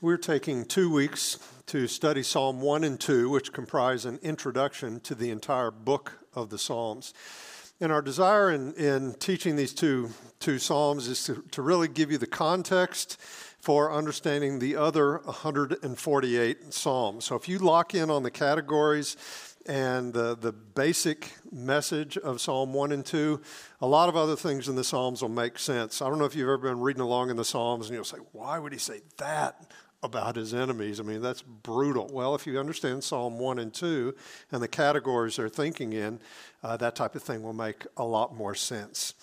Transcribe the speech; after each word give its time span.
We're 0.00 0.16
taking 0.16 0.64
two 0.64 0.92
weeks 0.92 1.40
to 1.66 1.88
study 1.88 2.22
Psalm 2.22 2.60
1 2.60 2.84
and 2.84 3.00
2, 3.00 3.30
which 3.30 3.52
comprise 3.52 4.04
an 4.04 4.20
introduction 4.22 5.00
to 5.00 5.16
the 5.16 5.30
entire 5.30 5.72
book 5.72 6.20
of 6.36 6.50
the 6.50 6.58
Psalms. 6.58 7.12
And 7.80 7.90
our 7.90 8.00
desire 8.00 8.52
in, 8.52 8.74
in 8.74 9.14
teaching 9.14 9.56
these 9.56 9.74
two, 9.74 10.10
two 10.38 10.60
Psalms 10.60 11.08
is 11.08 11.24
to, 11.24 11.42
to 11.50 11.62
really 11.62 11.88
give 11.88 12.12
you 12.12 12.18
the 12.18 12.28
context 12.28 13.20
for 13.58 13.92
understanding 13.92 14.60
the 14.60 14.76
other 14.76 15.18
148 15.24 16.72
Psalms. 16.72 17.24
So 17.24 17.34
if 17.34 17.48
you 17.48 17.58
lock 17.58 17.92
in 17.92 18.08
on 18.08 18.22
the 18.22 18.30
categories 18.30 19.16
and 19.66 20.14
the, 20.14 20.36
the 20.36 20.52
basic 20.52 21.32
message 21.50 22.16
of 22.16 22.40
Psalm 22.40 22.72
1 22.72 22.92
and 22.92 23.04
2, 23.04 23.40
a 23.80 23.86
lot 23.88 24.08
of 24.08 24.14
other 24.14 24.36
things 24.36 24.68
in 24.68 24.76
the 24.76 24.84
Psalms 24.84 25.22
will 25.22 25.28
make 25.28 25.58
sense. 25.58 26.00
I 26.00 26.08
don't 26.08 26.20
know 26.20 26.24
if 26.24 26.36
you've 26.36 26.44
ever 26.44 26.58
been 26.58 26.78
reading 26.78 27.02
along 27.02 27.30
in 27.30 27.36
the 27.36 27.44
Psalms 27.44 27.86
and 27.86 27.96
you'll 27.96 28.04
say, 28.04 28.18
why 28.30 28.60
would 28.60 28.72
he 28.72 28.78
say 28.78 29.00
that? 29.16 29.66
About 30.02 30.36
his 30.36 30.54
enemies. 30.54 31.00
I 31.00 31.02
mean, 31.02 31.20
that's 31.20 31.42
brutal. 31.42 32.08
Well, 32.12 32.34
if 32.34 32.46
you 32.46 32.58
understand 32.58 33.02
Psalm 33.02 33.38
1 33.38 33.58
and 33.58 33.74
2 33.74 34.14
and 34.52 34.62
the 34.62 34.68
categories 34.68 35.36
they're 35.36 35.48
thinking 35.48 35.92
in, 35.92 36.20
uh, 36.62 36.76
that 36.76 36.94
type 36.94 37.14
of 37.14 37.22
thing 37.22 37.42
will 37.42 37.52
make 37.52 37.86
a 37.96 38.04
lot 38.04 38.34
more 38.34 38.54
sense. 38.54 39.14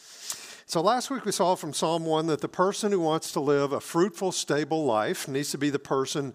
So, 0.68 0.82
last 0.82 1.12
week 1.12 1.26
we 1.26 1.32
saw 1.32 1.56
from 1.56 1.74
Psalm 1.74 2.06
1 2.06 2.26
that 2.28 2.42
the 2.42 2.48
person 2.48 2.92
who 2.92 3.00
wants 3.00 3.32
to 3.34 3.40
live 3.40 3.72
a 3.72 3.80
fruitful, 3.80 4.32
stable 4.32 4.84
life 4.84 5.28
needs 5.28 5.52
to 5.52 5.58
be 5.58 5.70
the 5.70 5.80
person 5.80 6.34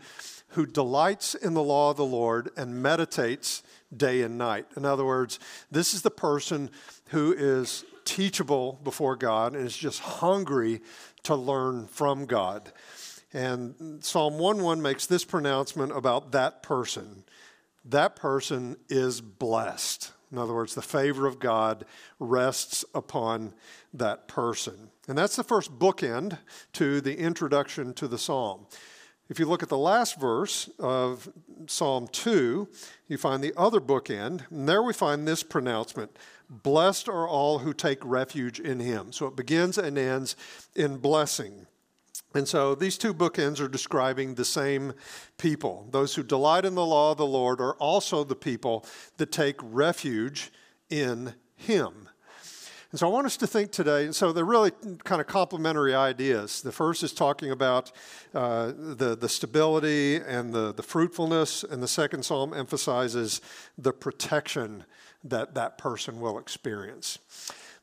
who 0.51 0.67
delights 0.67 1.35
in 1.35 1.55
the 1.55 1.63
law 1.63 1.91
of 1.91 1.97
the 1.97 2.05
Lord 2.05 2.51
and 2.57 2.83
meditates 2.83 3.63
day 3.95 4.23
and 4.23 4.39
night. 4.39 4.67
In 4.77 4.85
other 4.85 5.05
words, 5.05 5.39
this 5.71 5.95
is 5.95 6.03
the 6.03 6.11
person 6.11 6.71
who 7.07 7.33
is 7.33 7.85
teachable 8.05 8.81
before 8.83 9.17
God 9.17 9.55
and 9.55 9.67
is 9.67 9.77
just 9.77 10.01
hungry 10.01 10.81
to 11.25 11.35
learn 11.35 11.87
from 11.87 12.27
God. 12.27 12.73
And 13.33 14.03
Psalm 14.05 14.39
1:1 14.39 14.83
makes 14.83 15.07
this 15.07 15.25
pronouncement 15.25 15.97
about 15.97 16.33
that 16.33 16.63
person. 16.63 17.25
That 17.85 18.17
person 18.17 18.77
is 18.89 19.21
blessed. 19.21 20.13
In 20.33 20.39
other 20.39 20.55
words, 20.55 20.75
the 20.75 20.83
favor 20.83 21.27
of 21.27 21.39
God 21.39 21.85
rests 22.19 22.85
upon 22.95 23.55
that 23.93 24.29
person. 24.29 24.91
And 25.09 25.19
that's 25.19 25.37
the 25.37 25.45
first 25.45 25.79
bookend 25.79 26.39
to 26.75 27.01
the 27.01 27.19
introduction 27.19 27.95
to 27.95 28.07
the 28.07 28.19
psalm. 28.19 28.67
If 29.29 29.39
you 29.39 29.47
look 29.47 29.63
at 29.63 29.69
the 29.69 29.79
last 29.79 30.19
verse 30.19 30.69
of 30.79 31.29
Psalm 31.67 32.09
2, 32.09 32.69
you 33.07 33.17
find 33.17 33.43
the 33.43 33.55
other 33.57 33.81
bookend, 33.81 34.51
and 34.51 34.69
there 34.69 34.83
we 34.83 34.93
find 34.93 35.27
this 35.27 35.45
pronouncement 35.45 36.17
Blessed 36.51 37.09
are 37.09 37.29
all 37.29 37.61
who 37.61 37.73
take 37.73 38.05
refuge 38.05 38.59
in 38.59 38.81
him. 38.81 39.13
So 39.13 39.27
it 39.27 39.37
begins 39.37 39.79
and 39.79 39.97
ends 39.97 40.35
in 40.75 40.97
blessing. 40.97 41.67
And 42.35 42.47
so 42.47 42.75
these 42.75 42.97
two 42.97 43.13
bookends 43.13 43.61
are 43.61 43.69
describing 43.69 44.35
the 44.35 44.45
same 44.45 44.93
people. 45.37 45.89
Those 45.91 46.15
who 46.15 46.23
delight 46.23 46.65
in 46.65 46.75
the 46.77 46.87
law 46.87 47.13
of 47.13 47.19
the 47.19 47.27
Lord 47.27 47.61
are 47.61 47.75
also 47.75 48.23
the 48.23 48.37
people 48.37 48.87
that 49.17 49.33
take 49.33 49.57
refuge 49.63 50.53
in 50.89 51.35
Him. 51.57 52.09
And 52.93 52.99
so 52.99 53.07
I 53.07 53.11
want 53.11 53.27
us 53.27 53.37
to 53.37 53.47
think 53.47 53.71
today, 53.71 54.05
and 54.05 54.15
so 54.15 54.33
they're 54.33 54.45
really 54.45 54.73
kind 55.05 55.21
of 55.21 55.29
complementary 55.29 55.95
ideas. 55.95 56.61
The 56.61 56.73
first 56.73 57.05
is 57.05 57.13
talking 57.13 57.53
about 57.53 57.93
uh, 58.35 58.73
the, 58.77 59.17
the 59.17 59.29
stability 59.29 60.17
and 60.17 60.53
the, 60.53 60.73
the 60.73 60.83
fruitfulness, 60.83 61.63
and 61.63 61.81
the 61.81 61.89
second 61.89 62.25
psalm 62.25 62.53
emphasizes 62.53 63.41
the 63.79 63.93
protection 63.93 64.85
that 65.23 65.55
that 65.55 65.79
person 65.79 66.21
will 66.21 66.37
experience. 66.37 67.21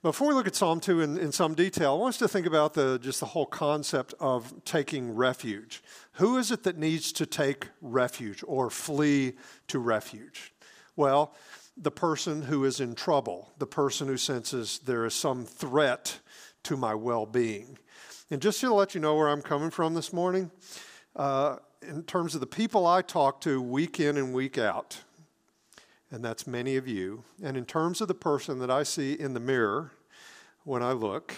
Before 0.04 0.28
we 0.28 0.36
look 0.36 0.46
at 0.46 0.56
Psalm 0.56 0.80
2 0.80 1.02
in, 1.02 1.18
in 1.18 1.32
some 1.32 1.56
detail, 1.56 1.94
I 1.94 1.98
want 1.98 2.10
us 2.14 2.20
to 2.20 2.28
think 2.28 2.46
about 2.46 2.76
the, 2.76 3.00
just 3.00 3.20
the 3.20 3.26
whole 3.26 3.48
concept 3.48 4.14
of 4.20 4.54
taking 4.64 5.16
refuge. 5.16 5.82
Who 6.14 6.38
is 6.38 6.52
it 6.52 6.62
that 6.64 6.78
needs 6.78 7.12
to 7.14 7.26
take 7.26 7.70
refuge 7.82 8.44
or 8.46 8.70
flee 8.70 9.34
to 9.70 9.80
refuge? 9.80 10.54
Well, 10.96 11.34
the 11.76 11.90
person 11.90 12.44
who 12.44 12.64
is 12.64 12.80
in 12.80 12.94
trouble, 12.94 13.52
the 13.58 13.66
person 13.66 14.08
who 14.08 14.18
senses 14.18 14.80
there 14.86 15.04
is 15.04 15.16
some 15.16 15.46
threat 15.46 16.20
to 16.64 16.78
my 16.78 16.94
well 16.94 17.26
being. 17.26 17.80
And 18.30 18.40
just 18.40 18.60
to 18.62 18.72
let 18.72 18.94
you 18.94 19.02
know 19.02 19.16
where 19.16 19.30
I'm 19.30 19.42
coming 19.42 19.72
from 19.72 19.96
this 19.96 20.14
morning, 20.14 20.52
uh, 21.16 21.56
in 21.82 22.04
terms 22.04 22.36
of 22.36 22.42
the 22.42 22.48
people 22.48 22.86
I 22.86 23.02
talk 23.02 23.42
to 23.42 23.60
week 23.60 24.00
in 24.00 24.18
and 24.18 24.32
week 24.32 24.60
out, 24.60 25.04
and 26.12 26.24
that's 26.24 26.48
many 26.48 26.76
of 26.76 26.88
you. 26.88 27.24
And 27.44 27.58
in 27.58 27.66
terms 27.66 28.02
of 28.02 28.08
the 28.08 28.14
person 28.14 28.60
that 28.60 28.72
I 28.72 28.84
see 28.84 29.14
in 29.14 29.34
the 29.34 29.40
mirror 29.40 29.92
when 30.64 30.82
I 30.84 30.92
look, 30.92 31.34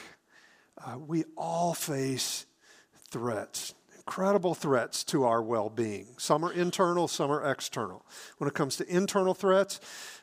uh, 0.83 0.97
we 0.97 1.25
all 1.35 1.73
face 1.73 2.45
threats, 3.09 3.73
incredible 3.95 4.55
threats 4.55 5.03
to 5.05 5.23
our 5.25 5.41
well 5.41 5.69
being. 5.69 6.07
Some 6.17 6.43
are 6.43 6.53
internal, 6.53 7.07
some 7.07 7.31
are 7.31 7.51
external. 7.51 8.05
When 8.37 8.47
it 8.47 8.53
comes 8.53 8.77
to 8.77 8.87
internal 8.87 9.33
threats, 9.33 9.79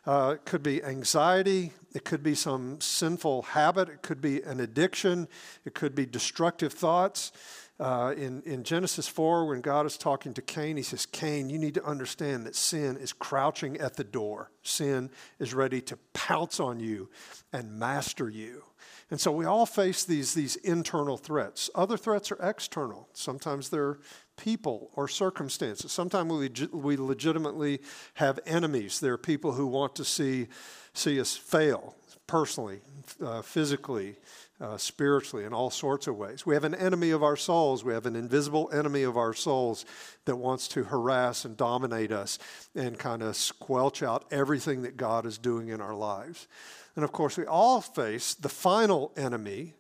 uh, 0.07 0.35
it 0.37 0.45
could 0.45 0.63
be 0.63 0.83
anxiety, 0.83 1.73
it 1.95 2.05
could 2.05 2.23
be 2.23 2.35
some 2.35 2.81
sinful 2.81 3.43
habit, 3.43 3.89
it 3.89 4.03
could 4.03 4.21
be 4.21 4.43
an 4.43 4.61
addiction, 4.61 5.29
it 5.65 5.75
could 5.75 5.95
be 5.95 6.07
destructive 6.07 6.73
thoughts. 6.73 7.33
Uh, 7.79 8.15
in, 8.17 8.43
in 8.43 8.65
Genesis 8.65 9.07
4, 9.07 9.47
when 9.47 9.61
God 9.61 9.85
is 9.85 9.99
talking 9.99 10.33
to 10.35 10.43
Cain, 10.43 10.79
he 10.79 10.83
says, 10.83 11.05
Cain, 11.05 11.51
you 11.51 11.59
need 11.59 11.75
to 11.75 11.85
understand 11.85 12.47
that 12.47 12.57
sin 12.57 12.97
is 12.97 13.13
crouching 13.13 13.77
at 13.77 13.97
the 13.97 14.05
door. 14.05 14.51
Sin 14.63 15.11
is 15.39 15.53
ready 15.53 15.83
to 15.83 15.99
pounce 16.15 16.59
on 16.59 16.81
you 16.81 17.11
and 17.53 17.79
master 17.79 18.31
you. 18.31 18.63
And 19.11 19.21
so 19.21 19.31
we 19.31 19.45
all 19.45 19.67
face 19.67 20.05
these, 20.05 20.33
these 20.33 20.57
internal 20.57 21.19
threats. 21.19 21.69
Other 21.75 21.99
threats 21.99 22.33
are 22.33 22.39
external. 22.43 23.09
Sometimes 23.13 23.69
they're 23.69 23.99
people 24.37 24.91
or 24.95 25.07
circumstances. 25.07 25.93
Sometimes 25.93 26.33
we, 26.33 26.69
we 26.73 26.97
legitimately 26.97 27.81
have 28.15 28.41
enemies. 28.47 29.01
There 29.01 29.13
are 29.13 29.19
people 29.19 29.53
who 29.53 29.67
want 29.67 29.95
to 29.97 30.05
see, 30.05 30.49
see 30.95 31.21
us 31.21 31.37
fail 31.37 31.95
personally, 32.27 32.81
uh, 33.23 33.43
physically, 33.43 34.17
uh, 34.61 34.77
spiritually, 34.77 35.45
in 35.45 35.53
all 35.53 35.71
sorts 35.71 36.07
of 36.07 36.17
ways. 36.17 36.47
We 36.47 36.55
have 36.55 36.65
an 36.65 36.75
enemy 36.75 37.11
of 37.11 37.23
our 37.23 37.37
souls. 37.37 37.85
We 37.85 37.93
have 37.93 38.07
an 38.07 38.17
invisible 38.17 38.71
enemy 38.73 39.03
of 39.03 39.17
our 39.17 39.35
souls 39.35 39.85
that 40.25 40.37
wants 40.37 40.69
to 40.69 40.85
harass 40.85 41.45
and 41.45 41.57
dominate 41.57 42.13
us 42.13 42.39
and 42.75 42.99
kind 42.99 43.23
of 43.23 43.37
squelch 43.37 44.03
out 44.03 44.25
everything 44.31 44.83
that 44.83 44.97
God 44.97 45.27
is 45.27 45.39
doing 45.39 45.69
in 45.69 45.81
our 45.81 45.95
lives. 45.95 46.49
And 46.95 47.05
of 47.05 47.13
course, 47.13 47.37
we 47.37 47.45
all 47.45 47.81
face 47.81 48.35
the 48.35 48.49
final 48.49 49.13
enemy, 49.17 49.75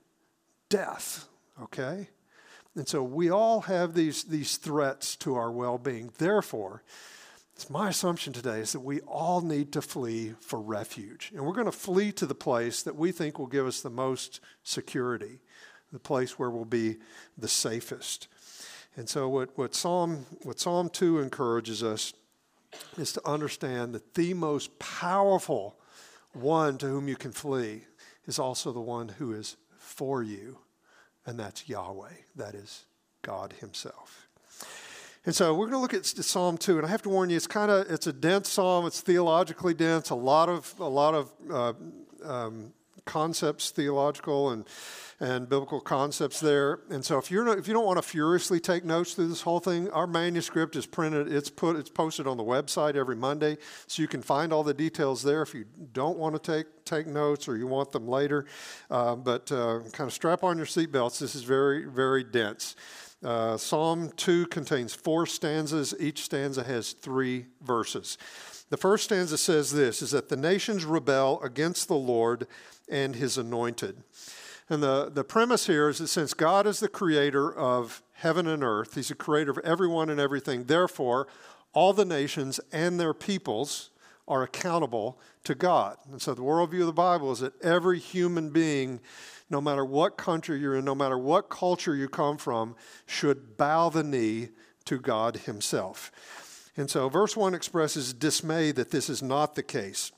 death, 0.69 1.27
okay? 1.63 2.09
And 2.75 2.87
so 2.87 3.03
we 3.03 3.31
all 3.31 3.63
have 3.63 3.95
these, 3.95 4.25
these 4.25 4.59
threats 4.59 5.17
to 5.17 5.35
our 5.35 5.51
well 5.51 5.79
being. 5.79 6.13
Therefore, 6.19 6.83
it's 7.57 7.71
my 7.71 7.89
assumption 7.89 8.35
today 8.35 8.61
is 8.61 8.73
that 8.73 8.81
we 8.81 9.01
all 9.01 9.41
need 9.41 9.73
to 9.73 9.81
flee 9.81 10.35
for 10.41 10.61
refuge. 10.61 11.33
And 11.35 11.43
we're 11.47 11.55
going 11.55 11.65
to 11.65 11.73
flee 11.73 12.13
to 12.13 12.27
the 12.27 12.35
place 12.35 12.83
that 12.83 12.97
we 12.97 13.13
think 13.13 13.39
will 13.39 13.47
give 13.47 13.67
us 13.67 13.81
the 13.81 13.89
most 13.89 14.41
security, 14.63 15.41
the 15.91 15.99
place 15.99 16.39
where 16.39 16.51
we'll 16.51 16.67
be 16.67 16.97
the 17.39 17.49
safest. 17.49 18.29
And 18.95 19.09
so, 19.09 19.31
what, 19.31 19.57
what, 19.57 19.75
Psalm, 19.75 20.27
what 20.43 20.61
Psalm 20.61 20.91
2 20.91 21.19
encourages 21.21 21.83
us 21.83 22.13
is 22.99 23.15
to 23.15 23.27
understand 23.27 23.95
that 23.95 24.13
the 24.13 24.35
most 24.35 24.79
powerful 24.79 25.79
one 26.35 26.77
to 26.77 26.87
whom 26.87 27.09
you 27.09 27.17
can 27.17 27.33
flee 27.33 27.85
is 28.27 28.39
also 28.39 28.71
the 28.71 28.81
one 28.83 29.09
who 29.09 29.33
is 29.33 29.57
for 29.79 30.23
you, 30.23 30.59
and 31.25 31.41
that's 31.41 31.71
Yahweh, 31.71 32.13
that 32.35 32.55
is 32.55 32.85
God 33.23 33.55
Himself. 33.61 34.26
And 35.27 35.35
so 35.35 35.53
we're 35.55 35.67
going 35.67 35.73
to 35.73 35.79
look 35.79 35.93
at 35.93 36.07
Psalm 36.07 36.57
2, 36.57 36.79
and 36.79 36.87
I 36.87 36.91
have 36.91 37.03
to 37.03 37.09
warn 37.09 37.31
you, 37.31 37.37
it's 37.37 37.49
kind 37.49 37.69
of 37.69 37.91
it's 37.91 38.07
a 38.07 38.13
dense 38.13 38.49
psalm. 38.49 38.87
It's 38.87 39.01
theologically 39.01 39.75
dense. 39.75 40.11
A 40.11 40.15
lot 40.15 40.49
of 40.49 40.73
a 40.79 40.89
lot 40.89 41.15
of 41.15 41.33
uh, 41.51 41.73
um, 42.25 42.73
concepts, 43.05 43.71
theological 43.71 44.51
and 44.51 44.65
and 45.19 45.49
biblical 45.49 45.81
concepts 45.81 46.41
there. 46.41 46.81
And 46.91 47.03
so 47.05 47.19
if 47.19 47.31
you're 47.31 47.45
not, 47.45 47.59
if 47.59 47.67
you 47.67 47.75
don't 47.75 47.87
want 47.87 47.97
to 47.97 48.03
furiously 48.03 48.61
take 48.61 48.85
notes 48.85 49.15
through 49.15 49.29
this 49.29 49.41
whole 49.41 49.61
thing, 49.61 49.91
our 49.91 50.07
manuscript 50.07 50.77
is 50.77 50.87
printed. 50.87 51.33
It's 51.33 51.51
put 51.51 51.75
it's 51.75 51.91
posted 51.91 52.29
on 52.29 52.37
the 52.37 52.45
website 52.45 52.95
every 52.95 53.17
Monday, 53.17 53.59
so 53.89 54.03
you 54.03 54.09
can 54.09 54.23
find 54.23 54.53
all 54.53 54.63
the 54.63 54.75
details 54.75 55.25
there. 55.25 55.43
If 55.43 55.55
you 55.55 55.65
don't 55.93 56.19
want 56.19 56.41
to 56.41 56.53
take 56.53 56.67
take 56.85 57.09
notes 57.09 57.49
or 57.49 57.57
you 57.57 57.67
want 57.67 57.91
them 57.91 58.07
later, 58.07 58.47
uh, 58.93 59.17
but 59.17 59.51
uh, 59.51 59.81
kind 59.91 60.07
of 60.07 60.13
strap 60.13 60.45
on 60.45 60.57
your 60.57 60.67
seatbelts. 60.67 61.19
This 61.19 61.35
is 61.35 61.43
very 61.43 61.85
very 61.85 62.23
dense. 62.23 62.77
Uh, 63.25 63.57
Psalm 63.57 64.11
2 64.17 64.47
contains 64.47 64.95
four 64.95 65.27
stanzas. 65.27 65.95
Each 65.99 66.23
stanza 66.23 66.63
has 66.65 66.93
three 66.93 67.47
verses. 67.63 68.19
The 68.69 68.77
first 68.77 69.05
stanza 69.05 69.39
says 69.39 69.73
this 69.73 70.03
is 70.03 70.11
that 70.11 70.29
the 70.29 70.37
nations 70.37 70.85
rebel 70.85 71.41
against 71.43 71.89
the 71.89 71.95
Lord 71.95 72.47
and 72.89 73.15
his 73.15 73.39
anointed. 73.39 74.03
And 74.69 74.83
the, 74.83 75.11
the 75.13 75.25
premise 75.25 75.67
here 75.67 75.89
is 75.89 75.99
that 75.99 76.09
since 76.09 76.35
God 76.35 76.67
is 76.67 76.81
the 76.81 76.89
creator 76.89 77.57
of 77.57 78.03
heaven 78.13 78.47
and 78.47 78.65
earth, 78.65 78.97
he's 78.97 79.09
the 79.09 79.15
creator 79.15 79.53
of 79.53 79.59
everyone 79.59 80.11
and 80.11 80.19
everything, 80.19 80.65
therefore, 80.65 81.29
all 81.73 81.93
the 81.93 82.05
nations 82.05 82.59
and 82.73 82.99
their 82.99 83.15
peoples 83.15 83.91
are 84.29 84.43
accountable 84.43 85.19
to 85.45 85.55
God. 85.55 85.97
And 86.11 86.21
so 86.21 86.35
the 86.35 86.43
worldview 86.43 86.81
of 86.81 86.87
the 86.87 86.93
Bible 86.93 87.33
is 87.33 87.41
that 87.41 87.61
every 87.63 87.99
human 87.99 88.51
being 88.51 89.01
no 89.49 89.61
matter 89.61 89.85
what 89.85 90.17
country 90.17 90.59
you're 90.59 90.77
in, 90.77 90.85
no 90.85 90.95
matter 90.95 91.19
what 91.19 91.49
culture 91.49 91.95
you 91.95 92.09
come 92.09 92.37
from, 92.37 92.75
should 93.07 93.57
bow 93.57 93.89
the 93.89 94.03
knee 94.03 94.49
to 94.87 94.99
God 94.99 95.37
Himself. 95.37 96.11
And 96.77 96.91
so, 96.91 97.09
verse 97.09 97.37
1 97.37 97.55
expresses 97.55 98.13
dismay 98.13 98.73
that 98.73 98.91
this 98.91 99.09
is 99.09 99.23
not 99.23 99.55
the 99.55 99.63
case. 99.63 100.13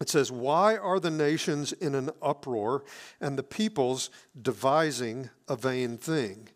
It 0.00 0.08
says, 0.08 0.30
Why 0.30 0.76
are 0.76 1.00
the 1.00 1.10
nations 1.10 1.72
in 1.72 1.94
an 1.94 2.10
uproar 2.22 2.84
and 3.20 3.36
the 3.38 3.42
peoples 3.42 4.10
devising 4.40 5.30
a 5.48 5.56
vain 5.56 5.98
thing? 5.98 6.48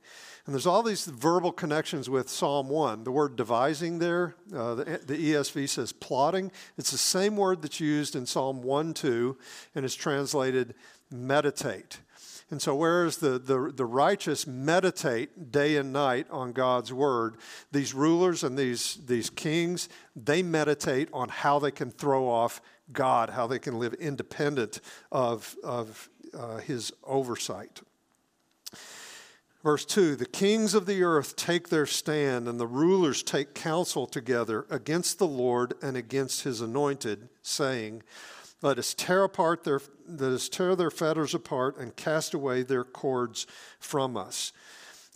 And 0.46 0.54
there's 0.54 0.66
all 0.66 0.82
these 0.82 1.06
verbal 1.06 1.52
connections 1.52 2.10
with 2.10 2.28
Psalm 2.28 2.68
1. 2.68 3.04
The 3.04 3.10
word 3.10 3.34
devising 3.34 3.98
there, 3.98 4.34
uh, 4.54 4.74
the, 4.74 4.84
the, 5.06 5.32
ESV 5.32 5.68
says 5.70 5.92
plotting. 5.92 6.52
It's 6.76 6.90
the 6.90 6.98
same 6.98 7.36
word 7.36 7.62
that's 7.62 7.80
used 7.80 8.14
in 8.14 8.26
Psalm 8.26 8.62
1 8.62 8.92
2 8.92 9.38
and 9.74 9.84
is 9.86 9.94
translated 9.94 10.74
meditate. 11.10 12.00
And 12.50 12.60
so, 12.60 12.74
whereas 12.76 13.16
the, 13.16 13.38
the, 13.38 13.72
the 13.74 13.86
righteous 13.86 14.46
meditate 14.46 15.50
day 15.50 15.76
and 15.76 15.94
night 15.94 16.26
on 16.30 16.52
God's 16.52 16.92
word, 16.92 17.36
these 17.72 17.94
rulers 17.94 18.44
and 18.44 18.58
these, 18.58 18.98
these 19.06 19.30
kings, 19.30 19.88
they 20.14 20.42
meditate 20.42 21.08
on 21.14 21.30
how 21.30 21.58
they 21.58 21.70
can 21.70 21.90
throw 21.90 22.28
off 22.28 22.60
God, 22.92 23.30
how 23.30 23.46
they 23.46 23.58
can 23.58 23.78
live 23.78 23.94
independent 23.94 24.80
of, 25.10 25.56
of 25.64 26.10
uh, 26.38 26.58
his 26.58 26.92
oversight. 27.02 27.80
Verse 29.64 29.86
2 29.86 30.14
The 30.14 30.26
kings 30.26 30.74
of 30.74 30.84
the 30.84 31.02
earth 31.02 31.34
take 31.34 31.70
their 31.70 31.86
stand, 31.86 32.46
and 32.46 32.60
the 32.60 32.66
rulers 32.66 33.22
take 33.22 33.54
counsel 33.54 34.06
together 34.06 34.66
against 34.68 35.18
the 35.18 35.26
Lord 35.26 35.72
and 35.82 35.96
against 35.96 36.42
his 36.42 36.60
anointed, 36.60 37.30
saying, 37.42 38.02
Let 38.60 38.78
us 38.78 38.92
tear 38.92 39.24
apart 39.24 39.64
their 39.64 39.80
let 40.06 40.32
us 40.32 40.50
tear 40.50 40.76
their 40.76 40.90
fetters 40.90 41.34
apart 41.34 41.78
and 41.78 41.96
cast 41.96 42.34
away 42.34 42.62
their 42.62 42.84
cords 42.84 43.46
from 43.80 44.18
us. 44.18 44.52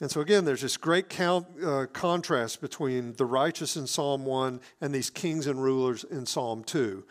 And 0.01 0.11
so, 0.11 0.21
again, 0.21 0.45
there's 0.45 0.63
this 0.63 0.77
great 0.77 1.09
count, 1.09 1.47
uh, 1.63 1.87
contrast 1.93 2.61
between 2.61 3.15
the 3.15 3.27
righteous 3.27 3.77
in 3.77 3.89
Psalm 3.89 4.25
1 4.25 4.61
and 4.81 4.95
these 4.95 5.11
kings 5.11 5.49
and 5.49 5.61
rulers 5.61 6.05
in 6.05 6.25
Psalm 6.25 6.63
2. 6.63 7.05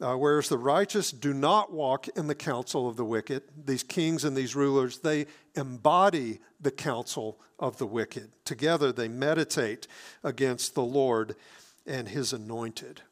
Uh, 0.00 0.14
whereas 0.16 0.50
the 0.50 0.58
righteous 0.58 1.10
do 1.10 1.32
not 1.32 1.72
walk 1.72 2.06
in 2.08 2.26
the 2.26 2.34
counsel 2.34 2.86
of 2.86 2.96
the 2.96 3.04
wicked, 3.04 3.44
these 3.64 3.82
kings 3.82 4.24
and 4.24 4.36
these 4.36 4.54
rulers, 4.54 4.98
they 4.98 5.24
embody 5.54 6.40
the 6.60 6.70
counsel 6.70 7.38
of 7.58 7.78
the 7.78 7.86
wicked. 7.86 8.32
Together, 8.44 8.92
they 8.92 9.08
meditate 9.08 9.86
against 10.22 10.74
the 10.74 10.82
Lord 10.82 11.36
and 11.86 12.08
his 12.08 12.32
anointed. 12.32 13.02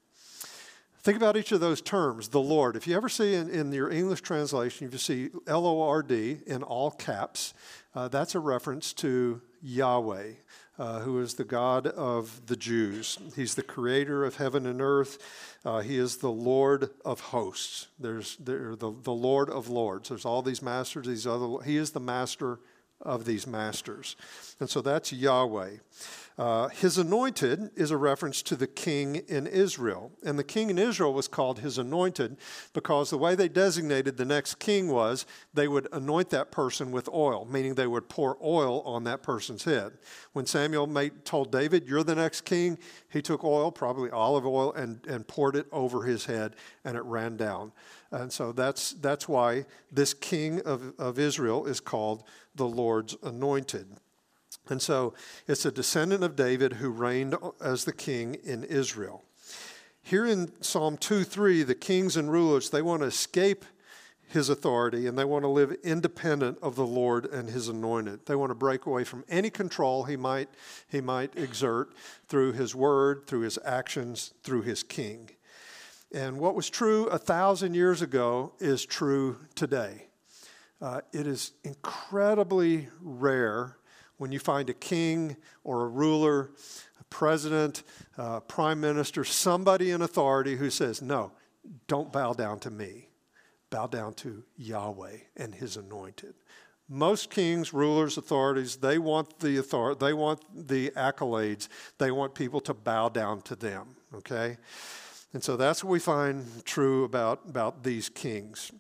Think 1.03 1.17
about 1.17 1.37
each 1.37 1.51
of 1.51 1.61
those 1.61 1.81
terms, 1.81 2.29
the 2.29 2.41
Lord. 2.41 2.77
If 2.77 2.87
you 2.87 2.97
ever 2.97 3.09
see 3.09 3.35
in, 3.35 3.51
in 3.51 3.73
your 3.73 3.91
English 3.91 4.21
translation, 4.21 4.87
if 4.87 4.93
you 4.93 4.99
see 4.99 5.31
L 5.49 5.67
O 5.67 5.83
R 5.83 6.03
D 6.03 6.39
in 6.47 6.63
all 6.63 6.93
caps, 6.93 7.55
uh, 7.95 8.07
that's 8.07 8.37
a 8.37 8.39
reference 8.39 8.93
to 8.95 9.41
Yahweh, 9.63 10.35
uh, 10.79 11.01
who 11.01 11.21
is 11.21 11.35
the 11.35 11.45
God 11.45 11.87
of 11.87 12.47
the 12.47 12.57
Jews. 12.57 13.19
He's 13.37 13.55
the 13.55 13.63
creator 13.63 14.25
of 14.25 14.37
heaven 14.37 14.67
and 14.67 14.81
earth. 14.81 15.19
Uh, 15.65 15.81
he 15.81 15.99
is 15.99 16.17
the 16.17 16.31
Lord 16.31 16.91
of 17.05 17.21
hosts. 17.21 17.89
There's 17.99 18.37
there, 18.37 18.75
the, 18.75 18.93
the 19.03 19.13
Lord 19.13 19.51
of 19.51 19.69
lords. 19.69 20.09
There's 20.09 20.25
all 20.25 20.43
these 20.43 20.63
masters, 20.63 21.07
these 21.07 21.27
other, 21.27 21.63
he 21.65 21.77
is 21.77 21.91
the 21.91 22.01
master 22.01 22.59
of 23.03 23.25
these 23.25 23.47
masters. 23.47 24.17
And 24.61 24.71
so 24.71 24.81
that's 24.81 25.13
Yahweh. 25.13 25.77
Uh, 26.39 26.69
his 26.69 26.97
anointed 26.97 27.71
is 27.77 27.91
a 27.91 27.97
reference 27.97 28.43
to 28.43 28.57
the 28.57 28.67
king 28.67 29.17
in 29.29 29.47
Israel. 29.47 30.11
And 30.25 30.39
the 30.39 30.45
king 30.45 30.71
in 30.71 30.79
Israel 30.79 31.13
was 31.13 31.29
called 31.29 31.59
his 31.59 31.77
anointed 31.77 32.39
because 32.73 33.11
the 33.11 33.19
way 33.19 33.35
they 33.35 33.49
designated 33.49 34.17
the 34.17 34.25
next 34.25 34.59
king 34.59 34.89
was 34.89 35.27
they 35.53 35.69
would 35.69 35.89
anoint 35.93 36.31
that 36.31 36.51
person 36.51 36.91
with 36.91 37.09
oil, 37.11 37.45
meaning 37.45 37.75
they 37.75 37.87
would 37.87 38.09
pour 38.09 38.39
oil 38.43 38.81
on 38.83 39.05
that 39.05 39.23
person's 39.23 39.65
head. 39.65 39.93
When 40.33 40.47
Samuel 40.47 40.87
made, 40.87 41.25
told 41.27 41.53
David, 41.53 41.87
You're 41.87 42.03
the 42.03 42.15
next 42.15 42.43
king, 42.43 42.79
he 43.11 43.21
took 43.21 43.45
oil, 43.45 43.71
probably 43.71 44.11
olive 44.11 44.47
oil, 44.47 44.73
and, 44.73 45.07
and 45.07 45.29
poured 45.29 45.55
it 45.55 45.67
over 45.71 46.05
his 46.05 46.25
head, 46.25 46.57
and 46.85 46.97
it 46.97 47.05
ran 47.05 47.37
down. 47.37 47.73
And 48.11 48.33
so 48.33 48.53
that's, 48.53 48.93
that's 48.95 49.29
why 49.29 49.65
this 49.91 50.13
king 50.13 50.61
of, 50.63 50.93
of 50.99 51.19
Israel 51.19 51.67
is 51.67 51.81
called 51.81 52.25
the 52.55 52.67
Lord's 52.67 53.17
anointed. 53.23 53.87
And 54.69 54.81
so 54.81 55.15
it's 55.47 55.65
a 55.65 55.73
descendant 55.73 56.23
of 56.23 56.37
David 56.37 56.75
who 56.75 56.91
reigned 56.91 57.35
as 57.61 57.85
the 57.85 57.93
king 57.93 58.37
in 58.45 58.65
Israel. 58.65 59.25
Here 60.03 60.27
in 60.27 60.53
Psalm 60.63 60.97
2 60.97 61.25
3, 61.25 61.63
the 61.63 61.75
kings 61.75 62.17
and 62.17 62.31
rulers, 62.31 62.71
they 62.71 62.83
want 62.83 63.03
to 63.03 63.07
escape 63.07 63.65
his 64.33 64.49
authority 64.49 65.07
and 65.07 65.19
they 65.19 65.25
want 65.25 65.45
to 65.45 65.49
live 65.49 65.77
independent 65.85 66.59
of 66.63 66.75
the 66.75 66.87
Lord 66.87 67.27
and 67.27 67.49
his 67.49 67.69
anointed. 67.69 68.27
They 68.27 68.35
want 68.35 68.51
to 68.51 68.55
break 68.55 68.87
away 68.87 69.05
from 69.05 69.25
any 69.29 69.51
control 69.51 70.05
he 70.05 70.17
might, 70.17 70.49
he 70.89 71.01
might 71.01 71.37
exert 71.37 71.93
through 72.27 72.53
his 72.53 72.75
word, 72.75 73.27
through 73.27 73.43
his 73.43 73.59
actions, 73.65 74.33
through 74.43 74.63
his 74.63 74.83
king. 74.83 75.31
And 76.13 76.39
what 76.39 76.55
was 76.55 76.69
true 76.69 77.07
a 77.07 77.19
thousand 77.19 77.75
years 77.75 78.03
ago 78.03 78.53
is 78.59 78.85
true 78.85 79.39
today. 79.55 80.09
Uh, 80.83 81.01
it 81.13 81.29
is 81.29 81.53
incredibly 81.63 82.89
rare 83.01 83.77
when 84.17 84.33
you 84.33 84.41
find 84.41 84.69
a 84.69 84.75
king 84.75 85.37
or 85.63 85.85
a 85.85 85.89
ruler, 85.89 86.51
a 87.01 87.05
president, 87.05 87.85
a 88.19 88.41
prime 88.41 88.81
minister, 88.81 89.23
somebody 89.23 89.93
in 89.93 90.03
authority 90.03 90.57
who 90.57 90.71
says, 90.71 91.01
No, 91.01 91.31
don't 91.87 92.13
bow 92.13 92.33
down 92.33 92.59
to 92.61 92.71
me. 92.71 93.11
Bow 93.71 93.87
down 93.87 94.15
to 94.15 94.43
Yahweh 94.57 95.19
and 95.37 95.55
his 95.55 95.77
anointed. 95.77 96.35
Most 96.89 97.31
kings, 97.31 97.73
rulers, 97.73 98.19
authorities, 98.19 98.77
they 98.77 98.99
want 98.99 99.39
the 99.39 99.59
authority, 99.59 100.05
they 100.05 100.13
want 100.13 100.43
the 100.69 100.91
accolades. 100.91 101.69
They 101.97 102.11
want 102.11 102.35
people 102.35 102.61
to 102.63 102.75
bow 102.75 103.09
down 103.09 103.41
to 103.43 103.55
them, 103.55 103.97
okay? 104.17 104.59
And 105.33 105.45
so 105.45 105.57
that's 105.57 105.85
what 105.85 105.93
we 105.93 106.01
find 106.01 106.45
true 106.65 107.05
about, 107.05 107.43
about 107.49 107.85
these 107.85 108.09
kings. 108.09 108.73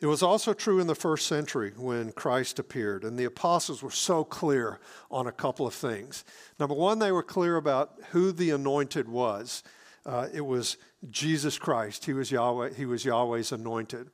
It 0.00 0.06
was 0.06 0.22
also 0.22 0.54
true 0.54 0.80
in 0.80 0.86
the 0.86 0.94
first 0.94 1.26
century 1.26 1.72
when 1.76 2.12
Christ 2.12 2.58
appeared, 2.58 3.04
and 3.04 3.18
the 3.18 3.24
apostles 3.24 3.82
were 3.82 3.90
so 3.90 4.24
clear 4.24 4.80
on 5.10 5.26
a 5.26 5.32
couple 5.32 5.66
of 5.66 5.74
things. 5.74 6.24
Number 6.58 6.74
one, 6.74 6.98
they 6.98 7.12
were 7.12 7.22
clear 7.22 7.56
about 7.56 8.00
who 8.12 8.32
the 8.32 8.50
anointed 8.50 9.08
was. 9.08 9.62
Uh, 10.06 10.28
it 10.32 10.40
was 10.40 10.78
Jesus 11.10 11.58
Christ. 11.58 12.06
He 12.06 12.14
was 12.14 12.30
Yahweh. 12.30 12.72
He 12.74 12.86
was 12.86 13.04
Yahweh's 13.04 13.52
anointed. 13.52 14.08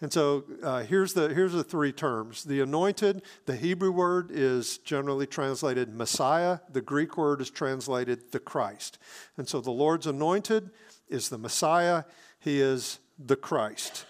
And 0.00 0.12
so 0.12 0.44
uh, 0.62 0.84
here's 0.84 1.14
the 1.14 1.28
here's 1.28 1.52
the 1.52 1.64
three 1.64 1.90
terms. 1.90 2.44
The 2.44 2.60
anointed. 2.60 3.22
The 3.46 3.56
Hebrew 3.56 3.90
word 3.90 4.30
is 4.30 4.78
generally 4.78 5.26
translated 5.26 5.92
Messiah. 5.92 6.60
The 6.70 6.80
Greek 6.80 7.16
word 7.16 7.40
is 7.40 7.50
translated 7.50 8.30
the 8.30 8.38
Christ. 8.38 8.98
And 9.36 9.48
so 9.48 9.60
the 9.60 9.72
Lord's 9.72 10.06
anointed 10.06 10.70
is 11.08 11.28
the 11.28 11.38
Messiah. 11.38 12.04
He 12.38 12.60
is 12.60 13.00
the 13.18 13.36
Christ. 13.36 14.06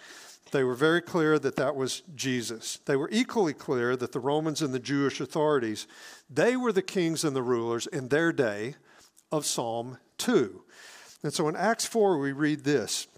They 0.52 0.64
were 0.64 0.74
very 0.74 1.00
clear 1.00 1.38
that 1.38 1.56
that 1.56 1.74
was 1.74 2.02
Jesus. 2.14 2.78
They 2.84 2.94
were 2.94 3.08
equally 3.10 3.54
clear 3.54 3.96
that 3.96 4.12
the 4.12 4.20
Romans 4.20 4.60
and 4.60 4.72
the 4.72 4.78
Jewish 4.78 5.18
authorities, 5.18 5.86
they 6.28 6.56
were 6.56 6.72
the 6.72 6.82
kings 6.82 7.24
and 7.24 7.34
the 7.34 7.42
rulers 7.42 7.86
in 7.86 8.08
their 8.08 8.32
day 8.32 8.76
of 9.32 9.46
Psalm 9.46 9.96
2. 10.18 10.62
And 11.22 11.32
so 11.32 11.48
in 11.48 11.56
Acts 11.56 11.86
4, 11.86 12.18
we 12.18 12.32
read 12.32 12.64
this 12.64 13.08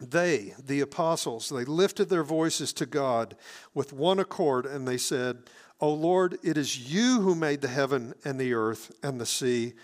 They, 0.00 0.54
the 0.62 0.80
apostles, 0.80 1.48
they 1.50 1.64
lifted 1.64 2.08
their 2.08 2.24
voices 2.24 2.72
to 2.74 2.86
God 2.86 3.36
with 3.72 3.92
one 3.92 4.18
accord, 4.18 4.66
and 4.66 4.88
they 4.88 4.98
said, 4.98 5.44
O 5.80 5.92
Lord, 5.92 6.36
it 6.42 6.58
is 6.58 6.92
you 6.92 7.20
who 7.20 7.36
made 7.36 7.60
the 7.60 7.68
heaven 7.68 8.14
and 8.24 8.40
the 8.40 8.54
earth 8.54 8.90
and 9.04 9.20
the 9.20 9.26
sea 9.26 9.74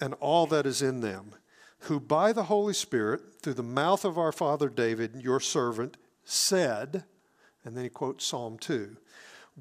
and 0.00 0.14
all 0.14 0.48
that 0.48 0.66
is 0.66 0.82
in 0.82 1.02
them, 1.02 1.36
who 1.80 2.00
by 2.00 2.32
the 2.32 2.44
Holy 2.44 2.74
Spirit, 2.74 3.20
through 3.40 3.54
the 3.54 3.62
mouth 3.62 4.04
of 4.04 4.18
our 4.18 4.32
father 4.32 4.68
David, 4.68 5.20
your 5.22 5.38
servant, 5.38 5.96
said, 6.24 7.04
and 7.64 7.76
then 7.76 7.84
he 7.84 7.90
quotes 7.90 8.24
Psalm 8.24 8.58
2 8.58 8.96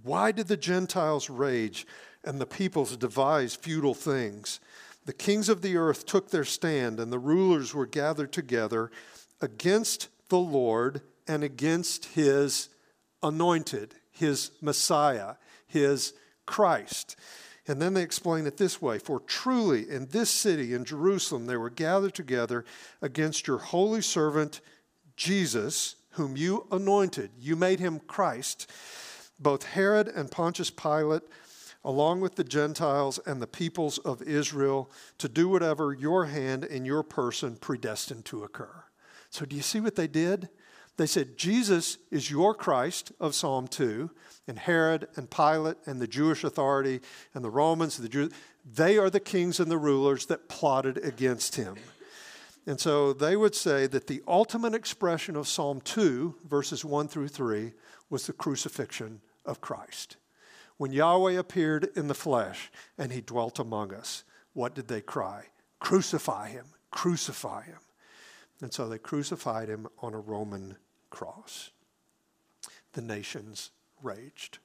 Why 0.03 0.31
did 0.31 0.47
the 0.47 0.57
Gentiles 0.57 1.29
rage 1.29 1.85
and 2.23 2.39
the 2.39 2.45
peoples 2.45 2.95
devise 2.97 3.55
futile 3.55 3.93
things? 3.93 4.59
The 5.05 5.13
kings 5.13 5.49
of 5.49 5.61
the 5.61 5.77
earth 5.77 6.05
took 6.05 6.29
their 6.29 6.45
stand, 6.45 6.99
and 6.99 7.11
the 7.11 7.19
rulers 7.19 7.73
were 7.73 7.87
gathered 7.87 8.31
together 8.31 8.91
against 9.41 10.09
the 10.29 10.37
Lord 10.37 11.01
and 11.27 11.43
against 11.43 12.05
his 12.05 12.69
anointed, 13.23 13.95
his 14.11 14.51
Messiah, 14.61 15.35
his 15.67 16.13
Christ. 16.45 17.15
And 17.67 17.81
then 17.81 17.93
they 17.93 18.03
explain 18.03 18.45
it 18.45 18.57
this 18.57 18.81
way 18.81 18.99
For 18.99 19.19
truly 19.19 19.89
in 19.89 20.07
this 20.07 20.29
city, 20.29 20.73
in 20.73 20.85
Jerusalem, 20.85 21.45
they 21.45 21.57
were 21.57 21.69
gathered 21.69 22.13
together 22.13 22.65
against 23.01 23.47
your 23.47 23.57
holy 23.57 24.01
servant 24.01 24.61
Jesus 25.15 25.95
whom 26.11 26.37
you 26.37 26.67
anointed. 26.71 27.31
You 27.39 27.55
made 27.55 27.79
him 27.79 27.99
Christ. 27.99 28.69
Both 29.39 29.63
Herod 29.63 30.07
and 30.07 30.29
Pontius 30.29 30.69
Pilate, 30.69 31.23
along 31.83 32.21
with 32.21 32.35
the 32.35 32.43
Gentiles 32.43 33.19
and 33.25 33.41
the 33.41 33.47
peoples 33.47 33.97
of 33.99 34.21
Israel, 34.21 34.91
to 35.17 35.27
do 35.27 35.47
whatever 35.47 35.93
your 35.93 36.25
hand 36.25 36.63
and 36.63 36.85
your 36.85 37.03
person 37.03 37.55
predestined 37.55 38.25
to 38.25 38.43
occur. 38.43 38.83
So, 39.29 39.45
do 39.45 39.55
you 39.55 39.61
see 39.61 39.79
what 39.79 39.95
they 39.95 40.07
did? 40.07 40.49
They 40.97 41.07
said, 41.07 41.37
Jesus 41.37 41.97
is 42.11 42.29
your 42.29 42.53
Christ 42.53 43.11
of 43.19 43.33
Psalm 43.33 43.67
2, 43.67 44.11
and 44.47 44.59
Herod 44.59 45.07
and 45.15 45.31
Pilate 45.31 45.77
and 45.85 45.99
the 45.99 46.07
Jewish 46.07 46.43
authority 46.43 46.99
and 47.33 47.43
the 47.43 47.49
Romans, 47.49 47.97
the 47.97 48.09
Jews, 48.09 48.31
they 48.65 48.97
are 48.97 49.09
the 49.09 49.19
kings 49.19 49.59
and 49.59 49.71
the 49.71 49.77
rulers 49.77 50.27
that 50.27 50.49
plotted 50.49 50.97
against 50.97 51.55
him. 51.55 51.75
And 52.67 52.79
so 52.79 53.11
they 53.13 53.35
would 53.35 53.55
say 53.55 53.87
that 53.87 54.07
the 54.07 54.21
ultimate 54.27 54.75
expression 54.75 55.35
of 55.35 55.47
Psalm 55.47 55.81
2, 55.81 56.35
verses 56.47 56.85
1 56.85 57.07
through 57.07 57.29
3, 57.29 57.73
was 58.09 58.27
the 58.27 58.33
crucifixion 58.33 59.21
of 59.45 59.61
Christ. 59.61 60.17
When 60.77 60.91
Yahweh 60.91 61.33
appeared 61.33 61.89
in 61.95 62.07
the 62.07 62.13
flesh 62.13 62.71
and 62.97 63.11
he 63.11 63.21
dwelt 63.21 63.59
among 63.59 63.93
us, 63.93 64.23
what 64.53 64.75
did 64.75 64.87
they 64.87 65.01
cry? 65.01 65.45
Crucify 65.79 66.49
him, 66.49 66.65
crucify 66.91 67.63
him. 67.63 67.79
And 68.61 68.71
so 68.71 68.87
they 68.87 68.99
crucified 68.99 69.69
him 69.69 69.87
on 69.99 70.13
a 70.13 70.19
Roman 70.19 70.77
cross. 71.09 71.71
The 72.93 73.01
nations 73.01 73.71
raged. 74.03 74.59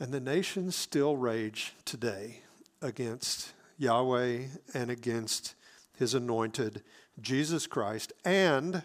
And 0.00 0.12
the 0.12 0.20
nations 0.20 0.74
still 0.74 1.16
rage 1.16 1.74
today 1.84 2.40
against 2.80 3.52
Yahweh 3.78 4.44
and 4.74 4.90
against 4.90 5.54
his 5.98 6.14
anointed, 6.14 6.82
Jesus 7.20 7.66
Christ, 7.66 8.12
and 8.24 8.84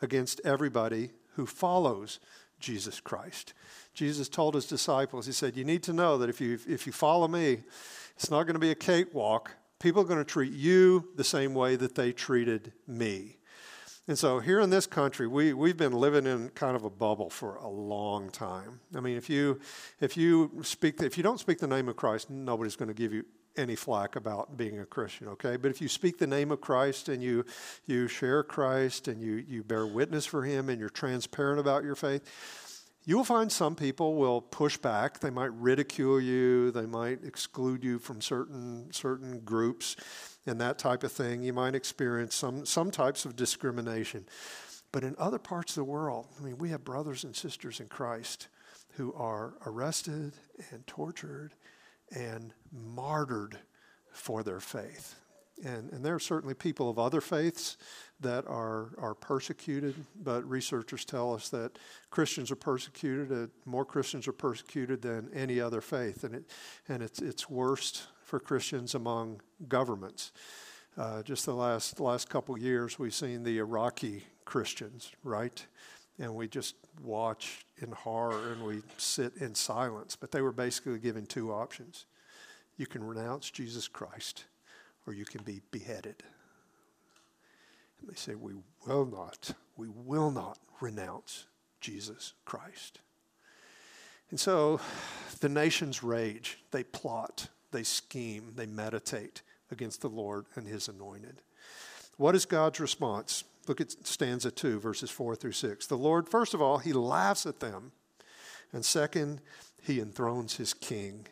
against 0.00 0.40
everybody 0.44 1.10
who 1.34 1.46
follows 1.46 2.20
Jesus 2.58 3.00
Christ. 3.00 3.52
Jesus 3.92 4.28
told 4.28 4.54
his 4.54 4.66
disciples, 4.66 5.26
He 5.26 5.32
said, 5.32 5.56
You 5.56 5.64
need 5.64 5.82
to 5.84 5.92
know 5.92 6.18
that 6.18 6.30
if 6.30 6.40
you, 6.40 6.58
if 6.66 6.86
you 6.86 6.92
follow 6.92 7.28
me, 7.28 7.58
it's 8.16 8.30
not 8.30 8.44
going 8.44 8.54
to 8.54 8.60
be 8.60 8.70
a 8.70 8.76
cakewalk. 8.76 9.52
People 9.78 10.02
are 10.02 10.06
going 10.06 10.18
to 10.18 10.24
treat 10.24 10.52
you 10.52 11.08
the 11.16 11.24
same 11.24 11.52
way 11.54 11.76
that 11.76 11.94
they 11.94 12.12
treated 12.12 12.72
me. 12.86 13.36
And 14.06 14.18
so 14.18 14.38
here 14.38 14.60
in 14.60 14.70
this 14.70 14.86
country, 14.86 15.26
we, 15.26 15.54
we've 15.54 15.76
been 15.76 15.92
living 15.92 16.26
in 16.26 16.50
kind 16.50 16.76
of 16.76 16.84
a 16.84 16.90
bubble 16.90 17.30
for 17.30 17.56
a 17.56 17.68
long 17.68 18.30
time. 18.30 18.80
I 18.94 19.00
mean, 19.00 19.16
if 19.16 19.30
you, 19.30 19.60
if 20.00 20.16
you 20.16 20.60
speak, 20.62 21.00
if 21.02 21.16
you 21.16 21.22
don't 21.22 21.40
speak 21.40 21.58
the 21.58 21.66
name 21.66 21.88
of 21.88 21.96
Christ, 21.96 22.28
nobody's 22.28 22.76
going 22.76 22.88
to 22.88 22.94
give 22.94 23.12
you 23.12 23.24
any 23.56 23.76
flack 23.76 24.16
about 24.16 24.56
being 24.56 24.78
a 24.80 24.86
Christian, 24.86 25.28
okay? 25.28 25.56
But 25.56 25.70
if 25.70 25.80
you 25.80 25.88
speak 25.88 26.18
the 26.18 26.26
name 26.26 26.50
of 26.50 26.60
Christ 26.60 27.08
and 27.08 27.22
you, 27.22 27.44
you 27.86 28.08
share 28.08 28.42
Christ 28.42 29.08
and 29.08 29.22
you, 29.22 29.44
you 29.48 29.62
bear 29.62 29.86
witness 29.86 30.26
for 30.26 30.42
him 30.42 30.68
and 30.68 30.80
you're 30.80 30.88
transparent 30.88 31.60
about 31.60 31.84
your 31.84 31.94
faith, 31.94 32.22
you 33.06 33.16
will 33.16 33.24
find 33.24 33.52
some 33.52 33.74
people 33.74 34.14
will 34.14 34.40
push 34.40 34.78
back. 34.78 35.20
They 35.20 35.30
might 35.30 35.52
ridicule 35.52 36.20
you. 36.20 36.70
They 36.70 36.86
might 36.86 37.22
exclude 37.22 37.84
you 37.84 37.98
from 37.98 38.22
certain 38.22 38.90
certain 38.92 39.40
groups 39.40 39.96
and 40.46 40.58
that 40.60 40.78
type 40.78 41.04
of 41.04 41.12
thing. 41.12 41.42
You 41.42 41.52
might 41.52 41.74
experience 41.74 42.34
some, 42.34 42.64
some 42.64 42.90
types 42.90 43.26
of 43.26 43.36
discrimination. 43.36 44.24
But 44.90 45.04
in 45.04 45.14
other 45.18 45.38
parts 45.38 45.72
of 45.72 45.76
the 45.76 45.84
world, 45.84 46.28
I 46.38 46.42
mean, 46.44 46.56
we 46.56 46.70
have 46.70 46.84
brothers 46.84 47.24
and 47.24 47.36
sisters 47.36 47.80
in 47.80 47.88
Christ 47.88 48.48
who 48.96 49.12
are 49.14 49.54
arrested 49.66 50.32
and 50.70 50.86
tortured 50.86 51.52
and 52.14 52.52
martyred 52.72 53.58
for 54.12 54.42
their 54.42 54.60
faith. 54.60 55.16
And, 55.64 55.92
and 55.92 56.04
there 56.04 56.14
are 56.14 56.20
certainly 56.20 56.54
people 56.54 56.90
of 56.90 56.98
other 56.98 57.20
faiths 57.20 57.76
that 58.20 58.44
are, 58.46 58.88
are 58.98 59.14
persecuted, 59.14 59.94
but 60.20 60.48
researchers 60.48 61.04
tell 61.04 61.32
us 61.32 61.48
that 61.50 61.78
Christians 62.10 62.50
are 62.50 62.56
persecuted, 62.56 63.30
uh, 63.30 63.46
more 63.64 63.84
Christians 63.84 64.26
are 64.26 64.32
persecuted 64.32 65.02
than 65.02 65.30
any 65.32 65.60
other 65.60 65.80
faith. 65.80 66.24
And, 66.24 66.34
it, 66.34 66.50
and 66.88 67.02
it's, 67.02 67.20
it's 67.22 67.48
worst 67.48 68.08
for 68.24 68.40
Christians 68.40 68.94
among 68.94 69.42
governments. 69.68 70.32
Uh, 70.96 71.22
just 71.22 71.44
the 71.44 71.54
last 71.54 71.98
last 71.98 72.28
couple 72.28 72.56
years, 72.56 72.98
we've 73.00 73.14
seen 73.14 73.42
the 73.42 73.58
Iraqi 73.58 74.24
Christians, 74.44 75.10
right? 75.24 75.66
And 76.18 76.34
we 76.34 76.46
just 76.46 76.76
watch 77.02 77.66
in 77.78 77.90
horror 77.90 78.52
and 78.52 78.62
we 78.64 78.82
sit 78.98 79.36
in 79.36 79.54
silence. 79.54 80.16
But 80.16 80.30
they 80.30 80.42
were 80.42 80.52
basically 80.52 80.98
given 80.98 81.26
two 81.26 81.52
options: 81.52 82.06
you 82.76 82.86
can 82.86 83.04
renounce 83.04 83.50
Jesus 83.50 83.88
Christ, 83.88 84.44
or 85.06 85.12
you 85.12 85.24
can 85.24 85.42
be 85.42 85.60
beheaded. 85.70 86.22
And 88.00 88.10
they 88.10 88.16
say, 88.16 88.34
"We 88.34 88.54
will 88.86 89.06
not. 89.06 89.52
We 89.76 89.88
will 89.88 90.30
not 90.30 90.58
renounce 90.80 91.46
Jesus 91.80 92.34
Christ." 92.44 93.00
And 94.30 94.38
so, 94.38 94.80
the 95.40 95.48
nations 95.48 96.02
rage. 96.02 96.58
They 96.70 96.84
plot 96.84 97.48
they 97.74 97.82
scheme, 97.82 98.52
they 98.54 98.66
meditate 98.66 99.42
against 99.70 100.00
the 100.00 100.08
Lord 100.08 100.46
and 100.54 100.66
his 100.66 100.88
anointed. 100.88 101.42
What 102.16 102.36
is 102.36 102.46
God's 102.46 102.78
response? 102.78 103.42
Look 103.66 103.80
at 103.80 104.06
stanza 104.06 104.50
2, 104.50 104.80
verses 104.80 105.10
4 105.10 105.36
through 105.36 105.52
6. 105.52 105.86
The 105.86 105.96
Lord, 105.96 106.28
first 106.28 106.54
of 106.54 106.62
all, 106.62 106.78
he 106.78 106.92
laughs 106.92 107.46
at 107.46 107.60
them. 107.60 107.92
And 108.72 108.84
second, 108.84 109.40
he 109.82 110.00
enthrones 110.00 110.56
his 110.56 110.74
king. 110.74 111.26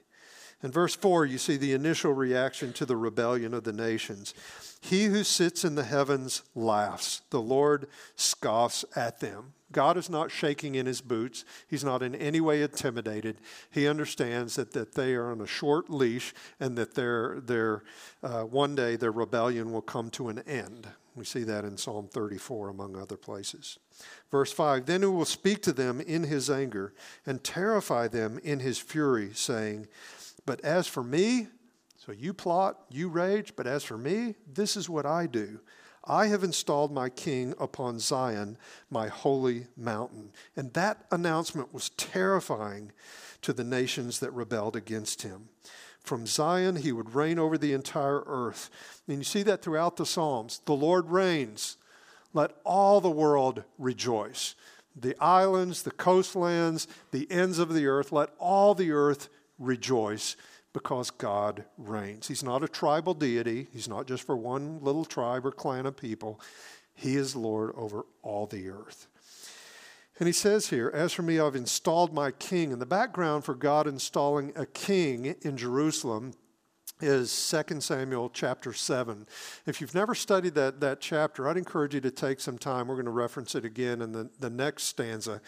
In 0.62 0.70
verse 0.70 0.94
4, 0.94 1.26
you 1.26 1.38
see 1.38 1.56
the 1.56 1.72
initial 1.72 2.12
reaction 2.12 2.72
to 2.74 2.86
the 2.86 2.96
rebellion 2.96 3.52
of 3.52 3.64
the 3.64 3.72
nations. 3.72 4.32
He 4.80 5.06
who 5.06 5.24
sits 5.24 5.64
in 5.64 5.74
the 5.74 5.84
heavens 5.84 6.42
laughs, 6.54 7.22
the 7.30 7.40
Lord 7.40 7.88
scoffs 8.14 8.84
at 8.94 9.18
them. 9.18 9.54
God 9.72 9.96
is 9.96 10.08
not 10.08 10.30
shaking 10.30 10.74
in 10.74 10.86
his 10.86 11.00
boots. 11.00 11.44
He's 11.66 11.82
not 11.82 12.02
in 12.02 12.14
any 12.14 12.40
way 12.40 12.62
intimidated. 12.62 13.38
He 13.70 13.88
understands 13.88 14.54
that, 14.56 14.72
that 14.74 14.94
they 14.94 15.14
are 15.14 15.32
on 15.32 15.40
a 15.40 15.46
short 15.46 15.90
leash 15.90 16.32
and 16.60 16.76
that 16.78 16.94
their, 16.94 17.40
their, 17.40 17.82
uh, 18.22 18.42
one 18.42 18.74
day 18.74 18.96
their 18.96 19.10
rebellion 19.10 19.72
will 19.72 19.82
come 19.82 20.10
to 20.10 20.28
an 20.28 20.40
end. 20.40 20.86
We 21.14 21.24
see 21.24 21.44
that 21.44 21.64
in 21.64 21.76
Psalm 21.76 22.08
34, 22.08 22.68
among 22.68 22.96
other 22.96 23.16
places. 23.16 23.78
Verse 24.30 24.52
5 24.52 24.86
Then 24.86 25.02
he 25.02 25.06
will 25.06 25.24
speak 25.24 25.62
to 25.62 25.72
them 25.72 26.00
in 26.00 26.24
his 26.24 26.48
anger 26.48 26.94
and 27.26 27.44
terrify 27.44 28.08
them 28.08 28.38
in 28.42 28.60
his 28.60 28.78
fury, 28.78 29.30
saying, 29.34 29.88
But 30.46 30.60
as 30.62 30.86
for 30.86 31.02
me, 31.02 31.48
so 32.04 32.12
you 32.12 32.32
plot, 32.34 32.78
you 32.90 33.08
rage, 33.08 33.54
but 33.54 33.66
as 33.66 33.84
for 33.84 33.98
me, 33.98 34.34
this 34.52 34.76
is 34.76 34.88
what 34.88 35.06
I 35.06 35.26
do. 35.26 35.60
I 36.04 36.26
have 36.26 36.42
installed 36.42 36.92
my 36.92 37.08
king 37.08 37.54
upon 37.60 38.00
Zion, 38.00 38.58
my 38.90 39.06
holy 39.06 39.68
mountain. 39.76 40.32
And 40.56 40.72
that 40.72 41.04
announcement 41.12 41.72
was 41.72 41.90
terrifying 41.90 42.90
to 43.42 43.52
the 43.52 43.62
nations 43.64 44.18
that 44.18 44.32
rebelled 44.32 44.74
against 44.74 45.22
him. 45.22 45.48
From 46.02 46.26
Zion, 46.26 46.76
he 46.76 46.92
would 46.92 47.14
reign 47.14 47.38
over 47.38 47.56
the 47.56 47.72
entire 47.72 48.22
earth. 48.26 48.70
And 49.06 49.18
you 49.18 49.24
see 49.24 49.42
that 49.44 49.62
throughout 49.62 49.96
the 49.96 50.06
Psalms. 50.06 50.60
The 50.64 50.74
Lord 50.74 51.10
reigns. 51.10 51.76
Let 52.32 52.52
all 52.64 53.00
the 53.00 53.10
world 53.10 53.64
rejoice. 53.78 54.54
The 54.96 55.16
islands, 55.22 55.82
the 55.82 55.90
coastlands, 55.90 56.88
the 57.12 57.30
ends 57.30 57.58
of 57.58 57.72
the 57.72 57.86
earth, 57.86 58.12
let 58.12 58.30
all 58.38 58.74
the 58.74 58.92
earth 58.92 59.28
rejoice 59.58 60.36
because 60.72 61.10
God 61.10 61.64
reigns. 61.78 62.28
He's 62.28 62.42
not 62.42 62.64
a 62.64 62.68
tribal 62.68 63.14
deity, 63.14 63.68
He's 63.72 63.88
not 63.88 64.06
just 64.06 64.24
for 64.24 64.36
one 64.36 64.80
little 64.82 65.04
tribe 65.04 65.46
or 65.46 65.52
clan 65.52 65.86
of 65.86 65.96
people. 65.96 66.40
He 66.94 67.16
is 67.16 67.36
Lord 67.36 67.72
over 67.74 68.04
all 68.22 68.46
the 68.46 68.68
earth. 68.68 69.06
And 70.18 70.26
he 70.26 70.32
says 70.32 70.68
here, 70.68 70.90
As 70.92 71.12
for 71.12 71.22
me, 71.22 71.40
I've 71.40 71.56
installed 71.56 72.12
my 72.12 72.30
king. 72.30 72.72
And 72.72 72.80
the 72.80 72.86
background 72.86 73.44
for 73.44 73.54
God 73.54 73.86
installing 73.86 74.52
a 74.56 74.66
king 74.66 75.34
in 75.42 75.56
Jerusalem 75.56 76.34
is 77.02 77.54
2 77.68 77.80
Samuel 77.80 78.30
chapter 78.30 78.72
7. 78.72 79.26
If 79.66 79.80
you've 79.80 79.94
never 79.94 80.14
studied 80.14 80.54
that, 80.54 80.80
that 80.80 81.00
chapter, 81.00 81.48
I'd 81.48 81.56
encourage 81.56 81.94
you 81.94 82.00
to 82.00 82.10
take 82.10 82.40
some 82.40 82.58
time. 82.58 82.86
We're 82.86 82.94
going 82.94 83.06
to 83.06 83.10
reference 83.10 83.54
it 83.54 83.64
again 83.64 84.00
in 84.00 84.12
the, 84.12 84.30
the 84.38 84.50
next 84.50 84.84
stanza. 84.84 85.40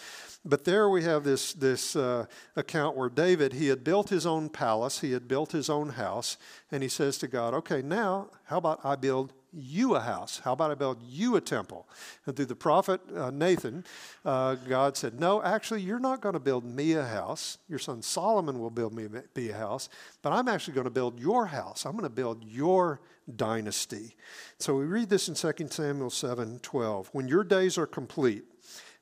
But 0.44 0.64
there 0.64 0.88
we 0.88 1.04
have 1.04 1.22
this, 1.22 1.52
this 1.52 1.94
uh, 1.94 2.26
account 2.56 2.96
where 2.96 3.08
David, 3.08 3.52
he 3.52 3.68
had 3.68 3.84
built 3.84 4.08
his 4.08 4.26
own 4.26 4.48
palace, 4.48 5.00
he 5.00 5.12
had 5.12 5.28
built 5.28 5.52
his 5.52 5.70
own 5.70 5.90
house, 5.90 6.36
and 6.72 6.82
he 6.82 6.88
says 6.88 7.18
to 7.18 7.28
God, 7.28 7.54
Okay, 7.54 7.82
now 7.82 8.30
how 8.46 8.58
about 8.58 8.80
I 8.84 8.96
build 8.96 9.32
you 9.56 9.94
a 9.94 10.00
house? 10.00 10.40
How 10.44 10.52
about 10.52 10.70
I 10.70 10.74
build 10.74 11.02
you 11.02 11.36
a 11.36 11.40
temple? 11.40 11.88
And 12.26 12.36
through 12.36 12.46
the 12.46 12.56
prophet 12.56 13.00
uh, 13.14 13.30
Nathan, 13.30 13.84
uh, 14.24 14.54
God 14.54 14.96
said, 14.96 15.20
No, 15.20 15.42
actually, 15.42 15.82
you're 15.82 15.98
not 15.98 16.20
going 16.20 16.34
to 16.34 16.40
build 16.40 16.64
me 16.64 16.92
a 16.92 17.04
house. 17.04 17.58
Your 17.68 17.78
son 17.78 18.02
Solomon 18.02 18.58
will 18.58 18.70
build 18.70 18.94
me 18.94 19.08
be 19.34 19.50
a 19.50 19.56
house, 19.56 19.88
but 20.22 20.32
I'm 20.32 20.48
actually 20.48 20.74
going 20.74 20.84
to 20.84 20.90
build 20.90 21.18
your 21.20 21.46
house. 21.46 21.84
I'm 21.84 21.92
going 21.92 22.04
to 22.04 22.10
build 22.10 22.44
your 22.44 23.00
dynasty. 23.36 24.16
So 24.58 24.74
we 24.76 24.84
read 24.84 25.08
this 25.08 25.28
in 25.28 25.34
2 25.34 25.68
Samuel 25.68 26.10
7 26.10 26.58
12. 26.60 27.10
When 27.12 27.28
your 27.28 27.44
days 27.44 27.78
are 27.78 27.86
complete, 27.86 28.44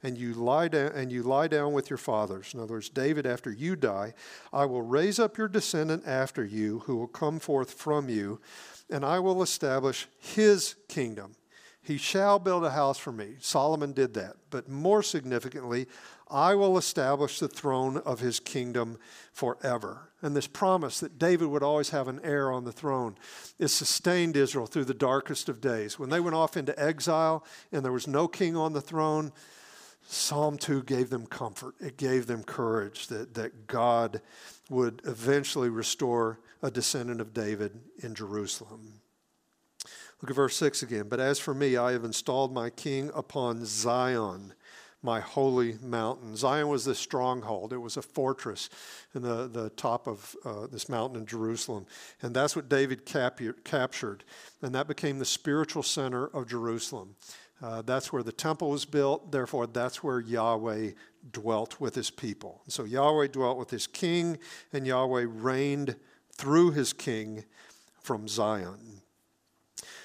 and 0.03 0.19
you 0.19 0.35
lie 0.35 0.69
down 0.69 0.93
and 0.93 1.13
you 1.13 1.23
lie 1.23 1.49
down 1.49 1.73
with 1.73 1.91
your 1.91 1.97
fathers. 1.97 2.55
In 2.55 2.61
other 2.61 2.75
words, 2.75 2.89
David, 2.89 3.27
after 3.27 3.51
you 3.53 3.77
die, 3.77 4.15
I 4.53 4.65
will 4.67 4.83
raise 4.83 5.19
up 5.19 5.39
your 5.39 5.49
descendant 5.49 6.05
after 6.07 6.45
you, 6.45 6.81
who 6.81 6.97
will 6.97 7.07
come 7.07 7.39
forth 7.39 7.73
from 7.73 8.09
you, 8.09 8.41
and 8.91 9.05
I 9.05 9.19
will 9.21 9.43
establish 9.43 10.09
his 10.19 10.75
kingdom. 10.89 11.35
He 11.85 11.97
shall 11.97 12.39
build 12.39 12.65
a 12.65 12.71
house 12.71 12.99
for 12.99 13.11
me. 13.11 13.35
Solomon 13.41 13.93
did 13.93 14.15
that. 14.15 14.37
But 14.51 14.69
more 14.69 15.03
significantly, 15.03 15.89
I 16.31 16.55
will 16.55 16.79
establish 16.79 17.41
the 17.41 17.49
throne 17.49 17.97
of 17.99 18.21
his 18.21 18.39
kingdom 18.39 18.99
forever. 19.33 20.09
And 20.23 20.37
this 20.37 20.47
promise 20.47 21.01
that 21.01 21.19
David 21.19 21.49
would 21.49 21.65
always 21.65 21.91
have 21.91 22.07
an 22.07 22.21
heir 22.23 22.53
on 22.53 22.65
the 22.65 22.71
throne 22.71 23.17
is 23.59 23.73
sustained 23.73 24.37
Israel 24.37 24.67
through 24.67 24.85
the 24.85 24.95
darkest 24.95 25.49
of 25.49 25.61
days. 25.61 25.99
When 25.99 26.09
they 26.09 26.21
went 26.21 26.37
off 26.37 26.57
into 26.57 26.79
exile 26.81 27.45
and 27.73 27.85
there 27.85 27.91
was 27.91 28.07
no 28.07 28.29
king 28.29 28.57
on 28.57 28.73
the 28.73 28.81
throne, 28.81 29.33
Psalm 30.07 30.59
2 30.59 30.83
gave 30.83 31.11
them 31.11 31.27
comfort. 31.27 31.75
It 31.81 31.97
gave 31.97 32.27
them 32.27 32.43
courage 32.43 33.07
that, 33.09 33.35
that 33.35 33.67
God 33.67 34.21
would 34.69 35.03
eventually 35.05 35.69
restore 35.69 36.39
a 36.63 36.71
descendant 36.71 37.21
of 37.21 37.35
David 37.35 37.73
in 38.03 38.15
Jerusalem. 38.15 39.01
Look 40.23 40.31
at 40.31 40.37
verse 40.37 40.57
6 40.57 40.85
again. 40.85 41.09
But 41.09 41.19
as 41.19 41.41
for 41.41 41.53
me, 41.53 41.77
I 41.77 41.93
have 41.93 42.05
installed 42.05 42.55
my 42.55 42.71
king 42.71 43.11
upon 43.13 43.65
Zion, 43.65 44.55
my 45.03 45.19
holy 45.19 45.79
mountain. 45.83 46.37
Zion 46.37 46.69
was 46.69 46.85
this 46.85 47.01
stronghold, 47.01 47.73
it 47.73 47.79
was 47.79 47.97
a 47.97 48.03
fortress 48.03 48.71
in 49.17 49.23
the, 49.23 49.49
the 49.49 49.71
top 49.71 50.07
of 50.07 50.37
uh, 50.45 50.69
this 50.69 50.89
mountain 50.89 51.19
in 51.19 51.27
Jerusalem. 51.27 51.87
And 52.23 52.35
that's 52.35 52.55
what 52.55 52.69
David 52.69 53.05
cap- 53.05 53.41
captured. 53.65 54.23
And 54.63 54.73
that 54.77 54.87
became 54.87 55.19
the 55.19 55.25
spiritual 55.25 55.83
center 55.83 56.27
of 56.27 56.47
Jerusalem. 56.47 57.17
Uh, 57.63 57.81
that's 57.83 58.13
where 58.13 58.25
the 58.25 58.33
temple 58.33 58.71
was 58.71 58.85
built. 58.85 59.31
Therefore, 59.31 59.69
that's 59.69 60.03
where 60.03 60.19
Yahweh 60.19 60.91
dwelt 61.31 61.79
with 61.81 61.95
his 61.95 62.11
people. 62.11 62.63
So 62.67 62.83
Yahweh 62.85 63.29
dwelt 63.29 63.57
with 63.57 63.71
his 63.71 63.87
king, 63.87 64.39
and 64.73 64.87
Yahweh 64.87 65.27
reigned 65.29 65.95
through 66.33 66.73
his 66.73 66.93
king 66.93 67.45
from 68.01 68.27
Zion. 68.27 69.03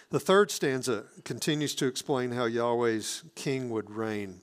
The 0.10 0.20
third 0.20 0.52
stanza 0.52 1.06
continues 1.26 1.74
to 1.76 1.88
explain 1.88 2.32
how 2.32 2.46
Yahweh's 2.46 3.24
king 3.36 3.70
would 3.72 3.90
reign. 3.90 4.42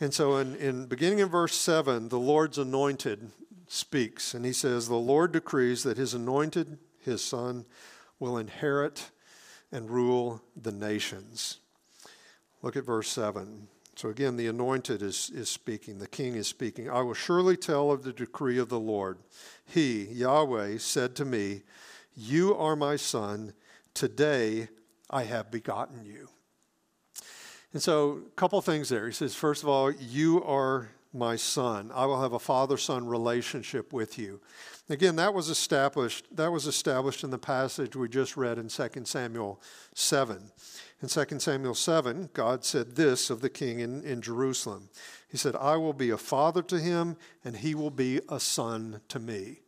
And 0.00 0.12
so, 0.12 0.36
in, 0.36 0.56
in 0.56 0.86
beginning 0.86 1.20
in 1.20 1.28
verse 1.28 1.54
7, 1.54 2.08
the 2.08 2.18
Lord's 2.18 2.58
anointed 2.58 3.30
speaks, 3.68 4.34
and 4.34 4.44
he 4.44 4.52
says, 4.52 4.88
The 4.88 4.96
Lord 4.96 5.32
decrees 5.32 5.84
that 5.84 5.96
his 5.96 6.12
anointed, 6.12 6.78
his 6.98 7.24
son, 7.24 7.64
will 8.18 8.36
inherit 8.36 9.10
and 9.70 9.88
rule 9.88 10.42
the 10.60 10.72
nations. 10.72 11.58
Look 12.62 12.76
at 12.76 12.86
verse 12.86 13.08
7. 13.08 13.68
So 13.96 14.08
again, 14.08 14.36
the 14.36 14.46
anointed 14.46 15.02
is, 15.02 15.30
is 15.34 15.48
speaking, 15.48 15.98
the 15.98 16.08
king 16.08 16.34
is 16.34 16.46
speaking. 16.46 16.88
I 16.88 17.02
will 17.02 17.14
surely 17.14 17.56
tell 17.56 17.90
of 17.90 18.04
the 18.04 18.12
decree 18.12 18.58
of 18.58 18.68
the 18.68 18.80
Lord. 18.80 19.18
He, 19.66 20.04
Yahweh, 20.04 20.78
said 20.78 21.14
to 21.16 21.24
me, 21.24 21.62
You 22.16 22.56
are 22.56 22.74
my 22.74 22.96
son. 22.96 23.52
Today 23.92 24.68
I 25.10 25.24
have 25.24 25.50
begotten 25.50 26.04
you. 26.06 26.28
And 27.74 27.82
so, 27.82 28.22
a 28.26 28.30
couple 28.30 28.60
things 28.60 28.88
there. 28.88 29.06
He 29.06 29.12
says, 29.12 29.34
First 29.34 29.62
of 29.62 29.68
all, 29.68 29.90
you 29.90 30.42
are 30.44 30.90
my 31.12 31.36
son. 31.36 31.90
I 31.94 32.06
will 32.06 32.20
have 32.20 32.32
a 32.32 32.38
father 32.38 32.76
son 32.76 33.06
relationship 33.06 33.92
with 33.92 34.18
you. 34.18 34.40
Again, 34.88 35.16
that 35.16 35.34
was 35.34 35.48
established 35.48 36.26
that 36.36 36.50
was 36.50 36.66
established 36.66 37.24
in 37.24 37.30
the 37.30 37.38
passage 37.38 37.94
we 37.94 38.08
just 38.08 38.36
read 38.36 38.58
in 38.58 38.68
2 38.68 38.88
Samuel 39.04 39.60
7. 39.94 40.50
In 41.02 41.08
2 41.08 41.40
Samuel 41.40 41.74
7, 41.74 42.30
God 42.32 42.64
said 42.64 42.94
this 42.94 43.28
of 43.28 43.40
the 43.40 43.50
king 43.50 43.80
in, 43.80 44.04
in 44.04 44.22
Jerusalem. 44.22 44.88
He 45.28 45.36
said, 45.36 45.56
I 45.56 45.76
will 45.76 45.92
be 45.92 46.10
a 46.10 46.16
father 46.16 46.62
to 46.62 46.78
him, 46.78 47.16
and 47.44 47.56
he 47.56 47.74
will 47.74 47.90
be 47.90 48.20
a 48.28 48.38
son 48.38 49.00
to 49.08 49.18
me. 49.18 49.62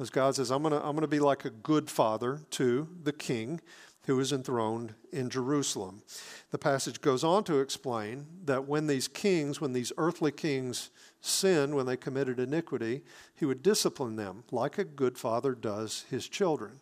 As 0.00 0.10
God 0.10 0.34
says, 0.34 0.50
I'm 0.50 0.62
going 0.62 0.72
to 0.72 0.84
I'm 0.84 0.92
going 0.92 1.02
to 1.02 1.06
be 1.06 1.20
like 1.20 1.44
a 1.44 1.50
good 1.50 1.88
father 1.88 2.40
to 2.50 2.88
the 3.04 3.12
king 3.12 3.60
who 4.06 4.18
is 4.18 4.32
enthroned 4.32 4.94
in 5.12 5.30
Jerusalem. 5.30 6.02
The 6.50 6.58
passage 6.58 7.00
goes 7.00 7.22
on 7.22 7.44
to 7.44 7.60
explain 7.60 8.26
that 8.46 8.66
when 8.66 8.88
these 8.88 9.06
kings, 9.06 9.60
when 9.60 9.72
these 9.72 9.92
earthly 9.96 10.32
kings 10.32 10.90
sinned, 11.20 11.76
when 11.76 11.86
they 11.86 11.96
committed 11.96 12.40
iniquity, 12.40 13.02
he 13.36 13.44
would 13.44 13.62
discipline 13.62 14.16
them 14.16 14.42
like 14.50 14.78
a 14.78 14.84
good 14.84 15.18
father 15.18 15.54
does 15.54 16.06
his 16.10 16.26
children. 16.26 16.80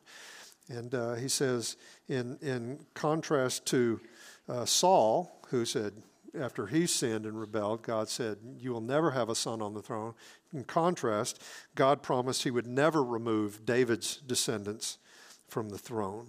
And 0.68 0.94
uh, 0.94 1.14
he 1.14 1.28
says, 1.28 1.76
in, 2.08 2.38
in 2.42 2.80
contrast 2.94 3.66
to 3.66 4.00
uh, 4.48 4.64
Saul, 4.64 5.40
who 5.48 5.64
said, 5.64 5.94
after 6.38 6.66
he 6.66 6.86
sinned 6.86 7.24
and 7.24 7.40
rebelled, 7.40 7.82
God 7.82 8.08
said, 8.08 8.38
You 8.58 8.72
will 8.72 8.80
never 8.80 9.12
have 9.12 9.28
a 9.28 9.34
son 9.34 9.62
on 9.62 9.74
the 9.74 9.82
throne. 9.82 10.14
In 10.52 10.64
contrast, 10.64 11.42
God 11.74 12.02
promised 12.02 12.42
he 12.42 12.50
would 12.50 12.66
never 12.66 13.02
remove 13.02 13.64
David's 13.64 14.16
descendants 14.18 14.98
from 15.48 15.70
the 15.70 15.78
throne. 15.78 16.28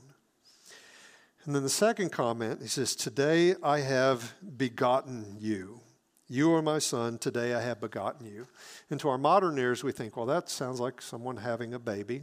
And 1.46 1.56
then 1.56 1.64
the 1.64 1.70
second 1.70 2.12
comment, 2.12 2.62
he 2.62 2.68
says, 2.68 2.96
Today 2.96 3.56
I 3.62 3.80
have 3.80 4.34
begotten 4.58 5.38
you. 5.40 5.82
You 6.28 6.54
are 6.54 6.62
my 6.62 6.80
son. 6.80 7.18
Today 7.18 7.56
I 7.56 7.62
have 7.62 7.82
begotten 7.82 8.28
you. 8.28 8.48
And 8.90 9.00
to 9.00 9.10
our 9.10 9.18
modern 9.18 9.58
ears, 9.58 9.84
we 9.84 9.92
think, 9.92 10.16
well, 10.16 10.28
that 10.28 10.50
sounds 10.50 10.80
like 10.80 11.02
someone 11.02 11.38
having 11.38 11.74
a 11.74 11.80
baby. 11.80 12.22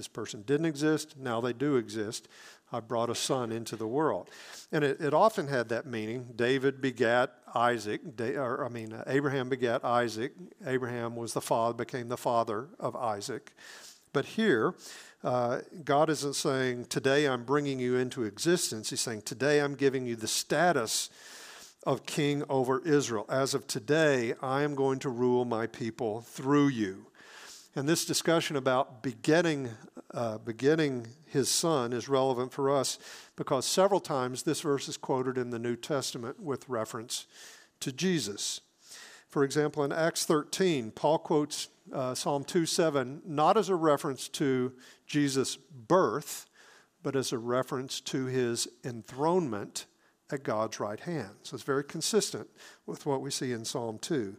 This 0.00 0.08
person 0.08 0.40
didn't 0.46 0.64
exist, 0.64 1.18
now 1.18 1.42
they 1.42 1.52
do 1.52 1.76
exist. 1.76 2.26
I 2.72 2.80
brought 2.80 3.10
a 3.10 3.14
son 3.14 3.52
into 3.52 3.76
the 3.76 3.86
world. 3.86 4.30
And 4.72 4.82
it, 4.82 4.98
it 4.98 5.12
often 5.12 5.48
had 5.48 5.68
that 5.68 5.84
meaning. 5.84 6.28
David 6.36 6.80
begat 6.80 7.34
Isaac, 7.54 8.00
or 8.18 8.64
I 8.64 8.70
mean, 8.70 8.94
uh, 8.94 9.04
Abraham 9.06 9.50
begat 9.50 9.84
Isaac. 9.84 10.32
Abraham 10.64 11.16
was 11.16 11.34
the 11.34 11.42
father, 11.42 11.74
became 11.74 12.08
the 12.08 12.16
father 12.16 12.68
of 12.78 12.96
Isaac. 12.96 13.52
But 14.14 14.24
here, 14.24 14.74
uh, 15.22 15.58
God 15.84 16.08
isn't 16.08 16.34
saying, 16.34 16.86
Today 16.86 17.26
I'm 17.26 17.44
bringing 17.44 17.78
you 17.78 17.96
into 17.96 18.22
existence. 18.22 18.88
He's 18.88 19.02
saying, 19.02 19.22
Today 19.22 19.60
I'm 19.60 19.74
giving 19.74 20.06
you 20.06 20.16
the 20.16 20.26
status 20.26 21.10
of 21.84 22.06
king 22.06 22.42
over 22.48 22.80
Israel. 22.86 23.26
As 23.28 23.52
of 23.52 23.66
today, 23.66 24.32
I 24.40 24.62
am 24.62 24.74
going 24.74 24.98
to 25.00 25.10
rule 25.10 25.44
my 25.44 25.66
people 25.66 26.22
through 26.22 26.68
you. 26.68 27.10
And 27.76 27.88
this 27.88 28.04
discussion 28.04 28.56
about 28.56 29.00
begetting, 29.00 29.70
uh, 30.12 30.38
his 31.26 31.48
son 31.48 31.92
is 31.92 32.08
relevant 32.08 32.52
for 32.52 32.74
us 32.74 32.98
because 33.36 33.64
several 33.64 34.00
times 34.00 34.42
this 34.42 34.60
verse 34.60 34.88
is 34.88 34.96
quoted 34.96 35.38
in 35.38 35.50
the 35.50 35.58
New 35.58 35.76
Testament 35.76 36.40
with 36.40 36.68
reference 36.68 37.26
to 37.80 37.92
Jesus. 37.92 38.60
For 39.28 39.44
example, 39.44 39.84
in 39.84 39.92
Acts 39.92 40.26
13, 40.26 40.90
Paul 40.90 41.18
quotes 41.18 41.68
uh, 41.92 42.14
Psalm 42.14 42.44
2 42.44 42.66
7 42.66 43.22
not 43.24 43.56
as 43.56 43.68
a 43.68 43.76
reference 43.76 44.28
to 44.28 44.72
Jesus' 45.06 45.56
birth, 45.56 46.46
but 47.02 47.16
as 47.16 47.32
a 47.32 47.38
reference 47.38 48.00
to 48.00 48.26
his 48.26 48.68
enthronement 48.84 49.86
at 50.32 50.42
God's 50.42 50.80
right 50.80 51.00
hand. 51.00 51.30
So 51.42 51.54
it's 51.54 51.64
very 51.64 51.84
consistent 51.84 52.48
with 52.86 53.06
what 53.06 53.20
we 53.20 53.30
see 53.30 53.52
in 53.52 53.64
Psalm 53.64 53.98
2. 53.98 54.36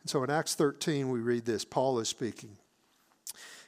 And 0.00 0.10
so 0.10 0.22
in 0.24 0.30
Acts 0.30 0.54
13, 0.54 1.10
we 1.10 1.20
read 1.20 1.44
this 1.44 1.64
Paul 1.64 1.98
is 1.98 2.08
speaking. 2.08 2.56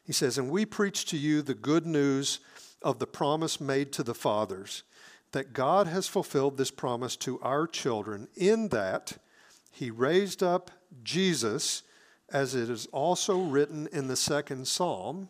He 0.07 0.12
says, 0.12 0.38
And 0.38 0.51
we 0.51 0.64
preach 0.64 1.05
to 1.07 1.19
you 1.19 1.42
the 1.42 1.55
good 1.55 1.85
news 1.85 2.38
of 2.81 3.01
the 3.01 3.07
promise 3.07 3.61
made 3.61 3.92
to 3.92 4.05
the 4.05 4.14
fathers, 4.14 4.85
that 5.33 5.53
God 5.53 5.88
has 5.88 6.07
fulfilled 6.07 6.57
this 6.57 6.71
promise 6.71 7.16
to 7.16 7.40
our 7.40 7.66
children, 7.66 8.29
in 8.37 8.69
that 8.69 9.19
he 9.73 9.90
raised 9.90 10.42
up 10.42 10.71
Jesus, 11.03 11.83
as 12.33 12.55
it 12.55 12.71
is 12.71 12.87
also 12.92 13.40
written 13.40 13.88
in 13.92 14.07
the 14.07 14.16
second 14.16 14.69
psalm 14.69 15.29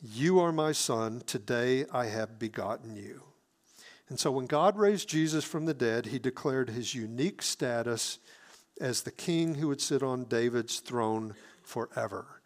You 0.00 0.38
are 0.38 0.52
my 0.52 0.70
son, 0.70 1.22
today 1.26 1.84
I 1.92 2.06
have 2.06 2.38
begotten 2.38 2.94
you. 2.94 3.24
And 4.08 4.18
so 4.18 4.30
when 4.30 4.46
God 4.46 4.78
raised 4.78 5.08
Jesus 5.08 5.44
from 5.44 5.66
the 5.66 5.74
dead, 5.74 6.06
he 6.06 6.18
declared 6.18 6.70
his 6.70 6.94
unique 6.94 7.42
status 7.42 8.18
as 8.80 9.02
the 9.02 9.10
king 9.10 9.56
who 9.56 9.68
would 9.68 9.80
sit 9.80 10.02
on 10.02 10.24
David's 10.24 10.78
throne 10.78 11.34
forever. 11.62 12.37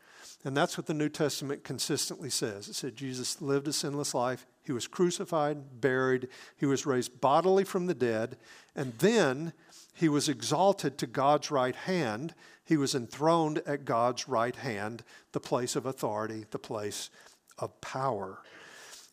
And 0.44 0.56
that's 0.56 0.76
what 0.76 0.86
the 0.86 0.94
New 0.94 1.08
Testament 1.08 1.62
consistently 1.62 2.30
says. 2.30 2.68
It 2.68 2.74
said 2.74 2.96
Jesus 2.96 3.40
lived 3.40 3.68
a 3.68 3.72
sinless 3.72 4.12
life, 4.12 4.46
he 4.64 4.72
was 4.72 4.86
crucified, 4.86 5.80
buried, 5.80 6.28
he 6.56 6.66
was 6.66 6.86
raised 6.86 7.20
bodily 7.20 7.64
from 7.64 7.86
the 7.86 7.94
dead, 7.94 8.36
and 8.74 8.92
then 8.98 9.52
he 9.94 10.08
was 10.08 10.28
exalted 10.28 10.98
to 10.98 11.06
God's 11.06 11.50
right 11.50 11.76
hand. 11.76 12.34
He 12.64 12.76
was 12.76 12.94
enthroned 12.94 13.62
at 13.66 13.84
God's 13.84 14.28
right 14.28 14.56
hand, 14.56 15.04
the 15.32 15.40
place 15.40 15.76
of 15.76 15.86
authority, 15.86 16.46
the 16.50 16.58
place 16.58 17.10
of 17.58 17.80
power. 17.80 18.38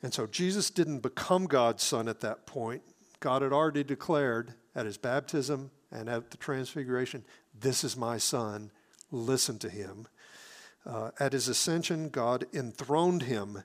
And 0.01 0.13
so 0.13 0.25
Jesus 0.25 0.69
didn't 0.69 0.99
become 0.99 1.45
God's 1.45 1.83
son 1.83 2.07
at 2.07 2.21
that 2.21 2.45
point. 2.45 2.81
God 3.19 3.41
had 3.41 3.51
already 3.51 3.83
declared 3.83 4.53
at 4.75 4.85
his 4.85 4.97
baptism 4.97 5.71
and 5.91 6.07
at 6.07 6.31
the 6.31 6.37
transfiguration, 6.37 7.25
This 7.59 7.83
is 7.83 7.97
my 7.97 8.17
son, 8.17 8.71
listen 9.11 9.59
to 9.59 9.69
him. 9.69 10.07
Uh, 10.85 11.11
at 11.19 11.33
his 11.33 11.47
ascension, 11.47 12.09
God 12.09 12.45
enthroned 12.53 13.23
him, 13.23 13.63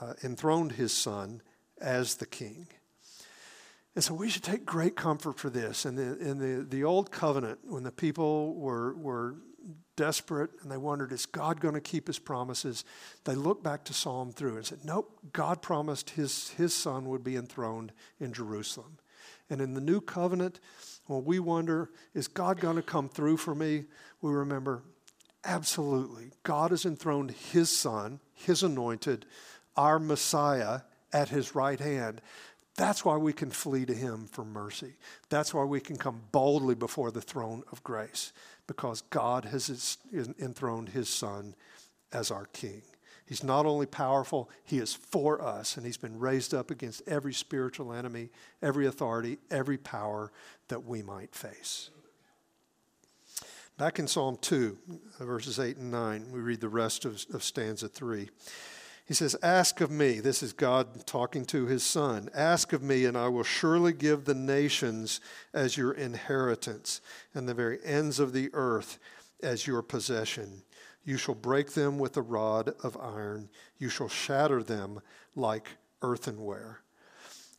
uh, 0.00 0.14
enthroned 0.22 0.72
his 0.72 0.92
son 0.92 1.42
as 1.80 2.16
the 2.16 2.26
king. 2.26 2.66
And 3.94 4.04
so 4.04 4.14
we 4.14 4.28
should 4.28 4.44
take 4.44 4.64
great 4.64 4.94
comfort 4.94 5.38
for 5.38 5.50
this. 5.50 5.84
In 5.84 5.96
the, 5.96 6.18
in 6.18 6.38
the, 6.38 6.64
the 6.64 6.84
old 6.84 7.10
covenant, 7.10 7.60
when 7.64 7.82
the 7.82 7.90
people 7.90 8.54
were, 8.54 8.94
were 8.94 9.36
desperate 9.96 10.50
and 10.62 10.70
they 10.70 10.76
wondered, 10.76 11.12
is 11.12 11.26
God 11.26 11.60
going 11.60 11.74
to 11.74 11.80
keep 11.80 12.06
his 12.06 12.18
promises? 12.18 12.84
They 13.24 13.34
looked 13.34 13.64
back 13.64 13.84
to 13.84 13.94
Psalm 13.94 14.32
through 14.32 14.56
and 14.56 14.66
said, 14.66 14.84
nope, 14.84 15.18
God 15.32 15.60
promised 15.60 16.10
his, 16.10 16.50
his 16.50 16.72
son 16.74 17.08
would 17.08 17.24
be 17.24 17.36
enthroned 17.36 17.92
in 18.18 18.32
Jerusalem. 18.32 18.98
And 19.50 19.60
in 19.60 19.74
the 19.74 19.80
new 19.80 20.00
covenant, 20.00 20.60
when 21.06 21.24
we 21.24 21.40
wonder, 21.40 21.90
is 22.14 22.28
God 22.28 22.60
going 22.60 22.76
to 22.76 22.82
come 22.82 23.08
through 23.08 23.38
for 23.38 23.54
me? 23.54 23.84
We 24.22 24.30
remember, 24.32 24.82
absolutely. 25.44 26.32
God 26.42 26.70
has 26.70 26.84
enthroned 26.84 27.30
his 27.30 27.76
son, 27.76 28.20
his 28.34 28.62
anointed, 28.62 29.26
our 29.76 29.98
Messiah, 29.98 30.80
at 31.12 31.28
his 31.28 31.54
right 31.54 31.80
hand. 31.80 32.20
That's 32.76 33.04
why 33.04 33.18
we 33.18 33.34
can 33.34 33.50
flee 33.50 33.84
to 33.84 33.94
Him 33.94 34.26
for 34.26 34.42
mercy. 34.42 34.94
That's 35.28 35.52
why 35.52 35.64
we 35.64 35.80
can 35.80 35.96
come 35.96 36.22
boldly 36.32 36.74
before 36.74 37.10
the 37.10 37.20
throne 37.20 37.62
of 37.70 37.82
grace, 37.84 38.32
because 38.66 39.02
God 39.10 39.44
has 39.44 39.98
enthroned 40.14 40.88
His 40.88 41.10
Son 41.10 41.54
as 42.10 42.30
our 42.30 42.46
King. 42.46 42.80
He's 43.26 43.44
not 43.44 43.66
only 43.66 43.84
powerful, 43.84 44.48
He 44.64 44.78
is 44.78 44.94
for 44.94 45.42
us, 45.42 45.76
and 45.76 45.84
He's 45.84 45.98
been 45.98 46.18
raised 46.18 46.54
up 46.54 46.70
against 46.70 47.06
every 47.06 47.34
spiritual 47.34 47.92
enemy, 47.92 48.30
every 48.62 48.86
authority, 48.86 49.38
every 49.50 49.76
power 49.76 50.32
that 50.68 50.86
we 50.86 51.02
might 51.02 51.34
face. 51.34 51.90
Back 53.80 53.98
in 53.98 54.06
Psalm 54.06 54.36
2, 54.42 54.76
verses 55.20 55.58
8 55.58 55.78
and 55.78 55.90
9, 55.90 56.32
we 56.32 56.40
read 56.40 56.60
the 56.60 56.68
rest 56.68 57.06
of, 57.06 57.24
of 57.32 57.42
stanza 57.42 57.88
3. 57.88 58.28
He 59.06 59.14
says, 59.14 59.34
Ask 59.42 59.80
of 59.80 59.90
me, 59.90 60.20
this 60.20 60.42
is 60.42 60.52
God 60.52 61.06
talking 61.06 61.46
to 61.46 61.64
his 61.64 61.82
son, 61.82 62.28
ask 62.34 62.74
of 62.74 62.82
me, 62.82 63.06
and 63.06 63.16
I 63.16 63.28
will 63.28 63.42
surely 63.42 63.94
give 63.94 64.26
the 64.26 64.34
nations 64.34 65.22
as 65.54 65.78
your 65.78 65.92
inheritance, 65.92 67.00
and 67.32 67.48
the 67.48 67.54
very 67.54 67.78
ends 67.82 68.20
of 68.20 68.34
the 68.34 68.50
earth 68.52 68.98
as 69.42 69.66
your 69.66 69.80
possession. 69.80 70.60
You 71.02 71.16
shall 71.16 71.34
break 71.34 71.72
them 71.72 71.98
with 71.98 72.18
a 72.18 72.22
rod 72.22 72.74
of 72.84 72.98
iron, 72.98 73.48
you 73.78 73.88
shall 73.88 74.10
shatter 74.10 74.62
them 74.62 75.00
like 75.34 75.68
earthenware. 76.02 76.80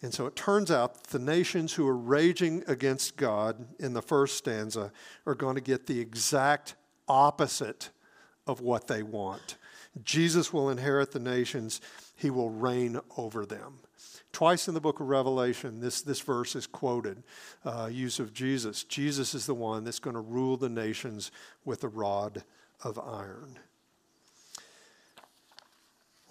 And 0.01 0.13
so 0.13 0.25
it 0.25 0.35
turns 0.35 0.71
out 0.71 1.03
the 1.05 1.19
nations 1.19 1.73
who 1.73 1.87
are 1.87 1.97
raging 1.97 2.63
against 2.67 3.17
God 3.17 3.67
in 3.79 3.93
the 3.93 4.01
first 4.01 4.37
stanza 4.37 4.91
are 5.25 5.35
going 5.35 5.55
to 5.55 5.61
get 5.61 5.85
the 5.85 5.99
exact 5.99 6.75
opposite 7.07 7.89
of 8.47 8.61
what 8.61 8.87
they 8.87 9.03
want. 9.03 9.57
Jesus 10.03 10.51
will 10.51 10.69
inherit 10.69 11.11
the 11.11 11.19
nations, 11.19 11.81
he 12.15 12.29
will 12.29 12.49
reign 12.49 12.99
over 13.17 13.45
them. 13.45 13.79
Twice 14.31 14.67
in 14.67 14.73
the 14.73 14.81
book 14.81 15.01
of 15.01 15.07
Revelation, 15.07 15.81
this, 15.81 16.01
this 16.01 16.21
verse 16.21 16.55
is 16.55 16.65
quoted, 16.65 17.21
uh, 17.65 17.89
use 17.91 18.19
of 18.19 18.33
Jesus. 18.33 18.83
Jesus 18.85 19.33
is 19.33 19.45
the 19.45 19.53
one 19.53 19.83
that's 19.83 19.99
going 19.99 20.15
to 20.15 20.21
rule 20.21 20.55
the 20.55 20.69
nations 20.69 21.31
with 21.65 21.83
a 21.83 21.89
rod 21.89 22.43
of 22.83 22.97
iron. 22.97 23.59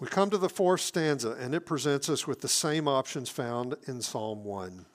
We 0.01 0.07
come 0.07 0.31
to 0.31 0.39
the 0.39 0.49
fourth 0.49 0.81
stanza, 0.81 1.37
and 1.39 1.53
it 1.53 1.67
presents 1.67 2.09
us 2.09 2.25
with 2.25 2.41
the 2.41 2.47
same 2.47 2.87
options 2.87 3.29
found 3.29 3.75
in 3.85 4.01
Psalm 4.01 4.43
1. 4.43 4.87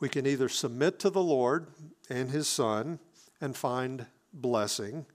We 0.00 0.08
can 0.08 0.26
either 0.26 0.48
submit 0.48 0.98
to 0.98 1.10
the 1.10 1.22
Lord 1.22 1.68
and 2.08 2.28
His 2.28 2.48
Son 2.48 2.98
and 3.40 3.56
find 3.56 4.06
blessing, 4.32 5.06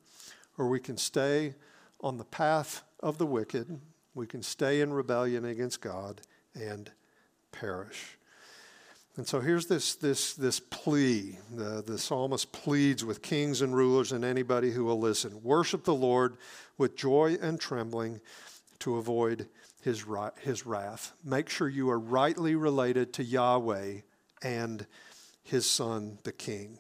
or 0.57 0.69
we 0.69 0.79
can 0.79 0.95
stay 0.95 1.55
on 1.99 2.17
the 2.17 2.23
path 2.23 2.83
of 3.01 3.17
the 3.17 3.25
wicked. 3.25 3.81
We 4.13 4.27
can 4.27 4.41
stay 4.41 4.79
in 4.79 4.93
rebellion 4.93 5.43
against 5.43 5.81
God 5.81 6.21
and 6.53 6.89
perish. 7.51 8.17
And 9.17 9.27
so 9.27 9.41
here's 9.41 9.65
this, 9.65 9.95
this, 9.95 10.35
this 10.35 10.61
plea. 10.61 11.37
The, 11.53 11.83
the 11.85 11.97
psalmist 11.97 12.53
pleads 12.53 13.03
with 13.03 13.21
kings 13.21 13.61
and 13.61 13.75
rulers 13.75 14.13
and 14.13 14.23
anybody 14.23 14.71
who 14.71 14.85
will 14.85 14.99
listen 14.99 15.43
Worship 15.43 15.83
the 15.83 15.93
Lord 15.93 16.37
with 16.77 16.95
joy 16.95 17.37
and 17.41 17.59
trembling 17.59 18.21
to 18.85 18.97
avoid 18.97 19.47
his, 19.81 20.05
his 20.41 20.65
wrath. 20.67 21.13
Make 21.23 21.49
sure 21.49 21.67
you 21.67 21.89
are 21.89 21.97
rightly 21.97 22.53
related 22.53 23.13
to 23.13 23.23
Yahweh 23.23 24.01
and 24.43 24.85
his 25.43 25.67
son, 25.67 26.19
the 26.21 26.31
king. 26.31 26.77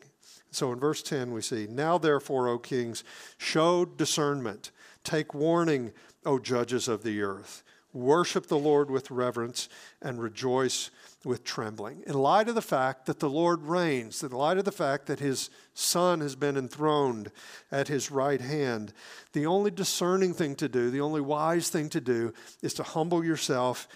So 0.51 0.71
in 0.71 0.79
verse 0.79 1.01
10, 1.01 1.31
we 1.31 1.41
see, 1.41 1.65
Now 1.67 1.97
therefore, 1.97 2.47
O 2.47 2.59
kings, 2.59 3.03
show 3.39 3.85
discernment. 3.85 4.69
Take 5.03 5.33
warning, 5.33 5.93
O 6.27 6.37
judges 6.37 6.87
of 6.87 7.01
the 7.01 7.23
earth. 7.23 7.63
Worship 7.91 8.45
the 8.45 8.59
Lord 8.59 8.91
with 8.91 9.09
reverence 9.09 9.67
and 9.99 10.21
rejoice 10.21 10.91
with 11.25 11.43
trembling. 11.43 12.03
In 12.05 12.13
light 12.13 12.47
of 12.47 12.55
the 12.55 12.61
fact 12.61 13.05
that 13.07 13.19
the 13.19 13.29
Lord 13.29 13.63
reigns, 13.63 14.23
in 14.23 14.31
light 14.31 14.57
of 14.57 14.65
the 14.65 14.71
fact 14.71 15.07
that 15.07 15.19
his 15.19 15.49
Son 15.73 16.21
has 16.21 16.35
been 16.35 16.55
enthroned 16.55 17.31
at 17.71 17.87
his 17.87 18.11
right 18.11 18.39
hand, 18.39 18.93
the 19.33 19.45
only 19.45 19.71
discerning 19.71 20.33
thing 20.33 20.55
to 20.55 20.69
do, 20.69 20.89
the 20.89 21.01
only 21.01 21.21
wise 21.21 21.69
thing 21.69 21.89
to 21.89 21.99
do, 21.99 22.33
is 22.61 22.73
to 22.75 22.83
humble 22.83 23.25
yourself, 23.25 23.87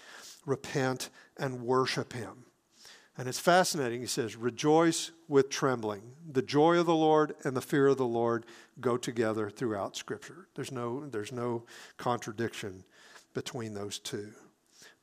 repent, 0.44 1.08
and 1.38 1.62
worship 1.62 2.12
him. 2.12 2.44
And 3.16 3.28
it's 3.28 3.38
fascinating. 3.38 4.00
He 4.00 4.06
says, 4.06 4.36
Rejoice 4.36 5.10
with 5.28 5.50
trembling. 5.50 6.02
The 6.30 6.42
joy 6.42 6.78
of 6.78 6.86
the 6.86 6.94
Lord 6.94 7.34
and 7.44 7.56
the 7.56 7.60
fear 7.60 7.88
of 7.88 7.98
the 7.98 8.06
Lord 8.06 8.46
go 8.80 8.96
together 8.96 9.50
throughout 9.50 9.96
Scripture. 9.96 10.48
There's 10.54 10.72
no, 10.72 11.06
there's 11.06 11.32
no 11.32 11.64
contradiction 11.98 12.84
between 13.34 13.74
those 13.74 13.98
two. 13.98 14.32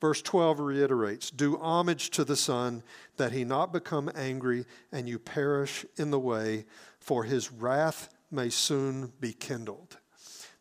Verse 0.00 0.22
12 0.22 0.60
reiterates 0.60 1.30
Do 1.30 1.58
homage 1.58 2.10
to 2.10 2.24
the 2.24 2.36
Son, 2.36 2.82
that 3.16 3.32
he 3.32 3.44
not 3.44 3.72
become 3.72 4.10
angry 4.14 4.64
and 4.92 5.08
you 5.08 5.18
perish 5.18 5.84
in 5.96 6.10
the 6.10 6.18
way, 6.18 6.66
for 7.00 7.24
his 7.24 7.50
wrath 7.52 8.08
may 8.30 8.48
soon 8.48 9.12
be 9.20 9.32
kindled. 9.32 9.98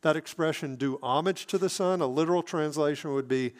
That 0.02 0.15
expression, 0.15 0.76
do 0.76 1.00
homage 1.04 1.47
to 1.47 1.58
the 1.58 1.69
Son, 1.69 2.02
a 2.02 2.08
literal 2.08 2.43
translation 2.43 3.13
would 3.13 3.28
be 3.28 3.54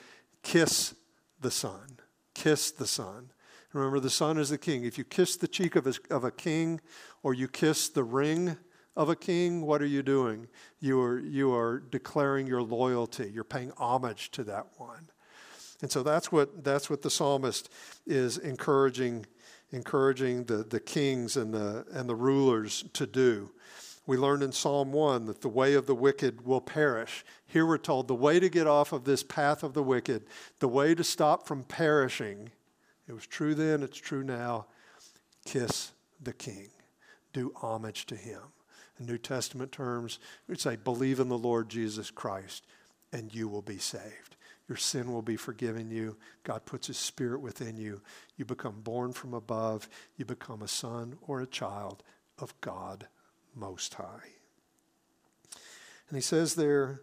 kiss 0.44 0.96
the 1.42 1.52
Son. 1.52 2.00
Kiss 2.34 2.72
the 2.72 2.88
Son. 2.88 3.32
Remember, 3.74 4.00
the 4.00 4.10
Son 4.10 4.38
is 4.38 4.50
the 4.50 4.58
king. 4.58 4.86
If 4.86 4.98
you 4.98 5.04
kiss 5.04 5.36
the 5.36 5.48
cheek 5.48 5.76
of 5.76 5.86
a, 5.86 5.94
of 6.10 6.24
a 6.24 6.32
king 6.32 6.80
or 7.22 7.34
you 7.34 7.48
kiss 7.48 7.90
the 7.90 8.04
ring 8.04 8.58
of 8.96 9.10
a 9.10 9.16
king, 9.16 9.62
what 9.62 9.82
are 9.82 9.88
you 9.88 10.02
doing? 10.02 10.48
You 10.80 11.02
are, 11.02 11.20
you 11.20 11.54
are 11.54 11.80
declaring 11.80 12.48
your 12.48 12.64
loyalty. 12.64 13.30
You're 13.32 13.44
paying 13.44 13.72
homage 13.78 14.32
to 14.32 14.44
that 14.46 14.68
one. 14.78 15.10
And 15.82 15.92
so 15.92 16.04
that's 16.04 16.32
what, 16.32 16.64
that's 16.64 16.90
what 16.90 17.02
the 17.02 17.10
psalmist 17.10 17.70
is 18.06 18.38
encouraging, 18.38 19.26
encouraging 19.72 20.46
the, 20.46 20.64
the 20.64 20.80
kings 20.80 21.38
and 21.38 21.54
the, 21.54 21.86
and 21.92 22.10
the 22.10 22.16
rulers 22.16 22.86
to 22.94 23.06
do. 23.06 23.52
We 24.08 24.18
learned 24.18 24.42
in 24.42 24.54
Psalm 24.54 24.94
1 24.94 25.26
that 25.26 25.42
the 25.42 25.50
way 25.50 25.74
of 25.74 25.86
the 25.86 25.94
wicked 25.94 26.46
will 26.46 26.62
perish. 26.62 27.26
Here 27.46 27.66
we're 27.66 27.78
told 27.78 28.08
the 28.08 28.16
way 28.16 28.40
to 28.40 28.50
get 28.50 28.66
off 28.66 28.94
of 28.94 29.04
this 29.04 29.22
path 29.22 29.64
of 29.64 29.74
the 29.74 29.84
wicked, 29.84 30.26
the 30.60 30.70
way 30.70 30.96
to 30.96 31.04
stop 31.04 31.46
from 31.46 31.64
perishing, 31.64 32.52
it 33.08 33.14
was 33.14 33.26
true 33.26 33.56
then, 33.56 33.84
it's 33.84 33.98
true 33.98 34.24
now. 34.24 34.66
Kiss 35.46 35.94
the 36.22 36.34
king, 36.34 36.70
do 37.32 37.54
homage 37.56 38.06
to 38.08 38.16
him. 38.16 38.42
In 39.00 39.06
New 39.06 39.18
Testament 39.18 39.72
terms, 39.72 40.20
we'd 40.48 40.60
say, 40.60 40.76
believe 40.76 41.20
in 41.20 41.30
the 41.30 41.38
Lord 41.38 41.70
Jesus 41.70 42.12
Christ, 42.12 42.66
and 43.14 43.34
you 43.34 43.48
will 43.48 43.62
be 43.62 43.78
saved. 43.78 44.36
Your 44.68 44.78
sin 44.78 45.12
will 45.12 45.22
be 45.22 45.38
forgiven 45.38 45.90
you. 45.90 46.18
God 46.44 46.66
puts 46.66 46.88
His 46.88 46.98
Spirit 46.98 47.40
within 47.40 47.78
you. 47.78 48.02
You 48.36 48.46
become 48.46 48.82
born 48.82 49.14
from 49.14 49.34
above. 49.34 49.88
You 50.18 50.26
become 50.26 50.62
a 50.62 50.68
son 50.68 51.18
or 51.22 51.42
a 51.42 51.48
child 51.48 52.04
of 52.38 52.60
God 52.60 53.08
Most 53.56 53.94
High. 53.94 54.34
And 56.10 56.18
He 56.18 56.22
says 56.22 56.56
there, 56.56 57.02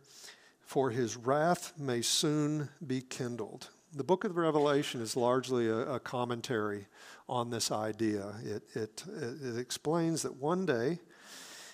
For 0.60 0.90
His 0.90 1.16
wrath 1.16 1.72
may 1.78 2.02
soon 2.02 2.68
be 2.86 3.00
kindled. 3.00 3.68
The 3.94 4.04
book 4.04 4.24
of 4.24 4.36
Revelation 4.36 5.00
is 5.00 5.16
largely 5.16 5.68
a, 5.68 5.92
a 5.92 6.00
commentary 6.00 6.86
on 7.28 7.48
this 7.48 7.70
idea. 7.70 8.34
It, 8.42 8.62
it, 8.74 9.04
it 9.06 9.56
explains 9.56 10.22
that 10.22 10.36
one 10.36 10.66
day 10.66 10.98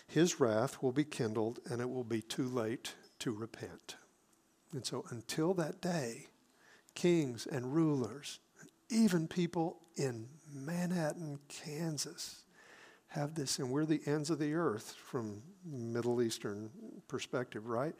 His 0.06 0.38
wrath 0.38 0.82
will 0.82 0.92
be 0.92 1.04
kindled 1.04 1.58
and 1.68 1.80
it 1.80 1.90
will 1.90 2.04
be 2.04 2.22
too 2.22 2.46
late 2.46 2.94
to 3.20 3.32
repent. 3.32 3.96
And 4.72 4.84
so 4.84 5.04
until 5.10 5.54
that 5.54 5.80
day, 5.80 6.28
kings 6.94 7.46
and 7.46 7.74
rulers, 7.74 8.40
even 8.88 9.28
people 9.28 9.78
in 9.96 10.28
Manhattan, 10.52 11.38
Kansas, 11.48 12.44
have 13.08 13.34
this, 13.34 13.58
and 13.58 13.70
we're 13.70 13.86
the 13.86 14.00
ends 14.06 14.30
of 14.30 14.38
the 14.38 14.54
earth 14.54 14.94
from 15.04 15.42
Middle 15.64 16.22
Eastern 16.22 16.70
perspective, 17.08 17.66
right? 17.66 17.94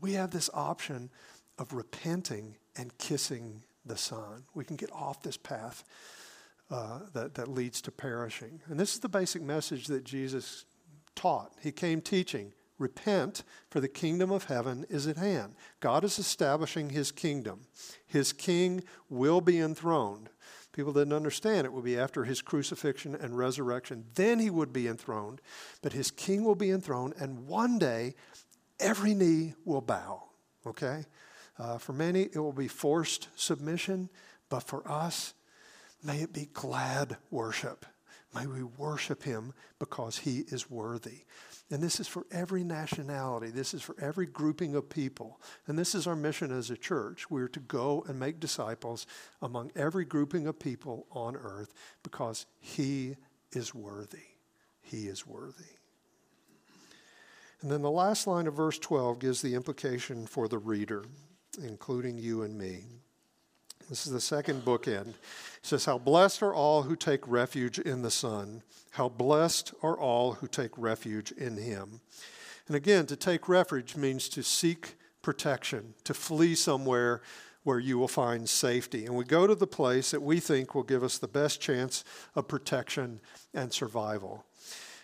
We 0.00 0.12
have 0.12 0.30
this 0.30 0.48
option 0.54 1.10
of 1.58 1.72
repenting 1.72 2.56
and 2.76 2.96
kissing 2.98 3.62
the 3.84 3.96
Son. 3.96 4.44
We 4.54 4.64
can 4.64 4.76
get 4.76 4.92
off 4.92 5.22
this 5.22 5.36
path 5.36 5.82
uh, 6.70 7.00
that, 7.12 7.34
that 7.34 7.48
leads 7.48 7.80
to 7.82 7.90
perishing. 7.90 8.60
And 8.68 8.78
this 8.78 8.94
is 8.94 9.00
the 9.00 9.08
basic 9.08 9.42
message 9.42 9.88
that 9.88 10.04
Jesus 10.04 10.64
taught. 11.16 11.52
He 11.60 11.72
came 11.72 12.00
teaching 12.00 12.52
Repent, 12.82 13.44
for 13.70 13.80
the 13.80 13.88
kingdom 13.88 14.32
of 14.32 14.44
heaven 14.44 14.84
is 14.90 15.06
at 15.06 15.16
hand. 15.16 15.54
God 15.78 16.02
is 16.02 16.18
establishing 16.18 16.90
his 16.90 17.12
kingdom. 17.12 17.60
His 18.04 18.32
king 18.32 18.82
will 19.08 19.40
be 19.40 19.60
enthroned. 19.60 20.30
People 20.72 20.92
didn't 20.92 21.12
understand 21.12 21.64
it 21.64 21.72
would 21.72 21.84
be 21.84 21.96
after 21.98 22.24
his 22.24 22.42
crucifixion 22.42 23.14
and 23.14 23.38
resurrection. 23.38 24.06
Then 24.16 24.40
he 24.40 24.50
would 24.50 24.72
be 24.72 24.88
enthroned. 24.88 25.40
But 25.80 25.92
his 25.92 26.10
king 26.10 26.42
will 26.42 26.56
be 26.56 26.70
enthroned, 26.70 27.14
and 27.20 27.46
one 27.46 27.78
day 27.78 28.14
every 28.80 29.14
knee 29.14 29.54
will 29.64 29.80
bow. 29.80 30.24
Okay? 30.66 31.04
Uh, 31.58 31.78
for 31.78 31.92
many, 31.92 32.22
it 32.22 32.38
will 32.38 32.52
be 32.52 32.68
forced 32.68 33.28
submission, 33.36 34.08
but 34.48 34.64
for 34.64 34.90
us, 34.90 35.34
may 36.02 36.22
it 36.22 36.32
be 36.32 36.48
glad 36.52 37.16
worship. 37.30 37.86
May 38.34 38.46
we 38.46 38.64
worship 38.64 39.22
him 39.22 39.52
because 39.78 40.18
he 40.18 40.38
is 40.48 40.68
worthy. 40.70 41.20
And 41.72 41.82
this 41.82 41.98
is 42.00 42.06
for 42.06 42.26
every 42.30 42.64
nationality. 42.64 43.50
This 43.50 43.72
is 43.72 43.80
for 43.80 43.96
every 43.98 44.26
grouping 44.26 44.74
of 44.74 44.90
people. 44.90 45.40
And 45.66 45.78
this 45.78 45.94
is 45.94 46.06
our 46.06 46.14
mission 46.14 46.56
as 46.56 46.68
a 46.68 46.76
church. 46.76 47.30
We're 47.30 47.48
to 47.48 47.60
go 47.60 48.04
and 48.06 48.20
make 48.20 48.40
disciples 48.40 49.06
among 49.40 49.72
every 49.74 50.04
grouping 50.04 50.46
of 50.46 50.58
people 50.58 51.06
on 51.10 51.34
earth 51.34 51.72
because 52.02 52.44
He 52.60 53.16
is 53.52 53.74
worthy. 53.74 54.18
He 54.82 55.06
is 55.06 55.26
worthy. 55.26 55.78
And 57.62 57.70
then 57.70 57.80
the 57.80 57.90
last 57.90 58.26
line 58.26 58.46
of 58.46 58.54
verse 58.54 58.78
12 58.78 59.18
gives 59.18 59.40
the 59.40 59.54
implication 59.54 60.26
for 60.26 60.48
the 60.48 60.58
reader, 60.58 61.06
including 61.62 62.18
you 62.18 62.42
and 62.42 62.58
me. 62.58 62.84
This 63.88 64.06
is 64.06 64.12
the 64.12 64.20
second 64.20 64.64
bookend. 64.64 65.08
It 65.08 65.16
says, 65.62 65.84
How 65.84 65.98
blessed 65.98 66.42
are 66.42 66.54
all 66.54 66.82
who 66.82 66.96
take 66.96 67.26
refuge 67.26 67.78
in 67.78 68.02
the 68.02 68.10
Son. 68.10 68.62
How 68.92 69.08
blessed 69.08 69.74
are 69.82 69.98
all 69.98 70.34
who 70.34 70.46
take 70.46 70.76
refuge 70.76 71.32
in 71.32 71.56
Him. 71.56 72.00
And 72.66 72.76
again, 72.76 73.06
to 73.06 73.16
take 73.16 73.48
refuge 73.48 73.96
means 73.96 74.28
to 74.30 74.42
seek 74.42 74.96
protection, 75.22 75.94
to 76.04 76.14
flee 76.14 76.54
somewhere 76.54 77.22
where 77.64 77.78
you 77.78 77.98
will 77.98 78.08
find 78.08 78.48
safety. 78.48 79.06
And 79.06 79.14
we 79.14 79.24
go 79.24 79.46
to 79.46 79.54
the 79.54 79.66
place 79.66 80.10
that 80.10 80.22
we 80.22 80.40
think 80.40 80.74
will 80.74 80.82
give 80.82 81.04
us 81.04 81.18
the 81.18 81.28
best 81.28 81.60
chance 81.60 82.04
of 82.34 82.48
protection 82.48 83.20
and 83.54 83.72
survival. 83.72 84.44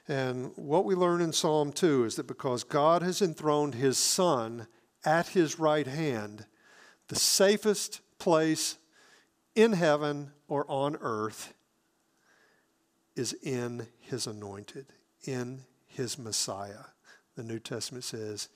And 0.08 0.52
what 0.56 0.84
we 0.84 0.94
learn 0.94 1.20
in 1.20 1.32
Psalm 1.32 1.70
2 1.70 2.04
is 2.04 2.16
that 2.16 2.26
because 2.26 2.64
God 2.64 3.02
has 3.02 3.20
enthroned 3.20 3.74
his 3.74 3.98
Son 3.98 4.66
at 5.04 5.28
his 5.28 5.58
right 5.58 5.86
hand, 5.86 6.46
the 7.08 7.16
safest 7.16 8.00
place 8.18 8.76
in 9.54 9.72
heaven 9.72 10.32
or 10.48 10.64
on 10.68 10.96
earth 11.00 11.54
is 13.16 13.32
in 13.42 13.86
his 14.00 14.26
anointed, 14.26 14.86
in 15.24 15.60
his 15.86 16.18
Messiah. 16.18 16.84
The 17.36 17.42
New 17.42 17.58
Testament 17.58 18.04
says, 18.04 18.48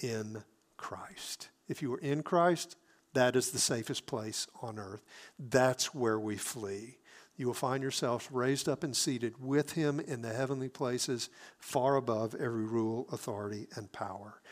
in 0.00 0.42
Christ. 0.76 1.48
If 1.68 1.82
you 1.82 1.94
are 1.94 1.98
in 1.98 2.22
Christ, 2.22 2.76
that 3.14 3.36
is 3.36 3.50
the 3.50 3.58
safest 3.58 4.06
place 4.06 4.46
on 4.62 4.78
earth. 4.78 5.04
That's 5.38 5.94
where 5.94 6.18
we 6.18 6.36
flee 6.36 6.98
you 7.38 7.46
will 7.46 7.54
find 7.54 7.82
yourselves 7.82 8.28
raised 8.32 8.68
up 8.68 8.82
and 8.82 8.94
seated 8.94 9.40
with 9.40 9.72
him 9.72 10.00
in 10.00 10.22
the 10.22 10.32
heavenly 10.32 10.68
places, 10.68 11.30
far 11.58 11.94
above 11.94 12.34
every 12.34 12.64
rule, 12.64 13.06
authority, 13.12 13.68
and 13.76 13.90
power. 13.92 14.42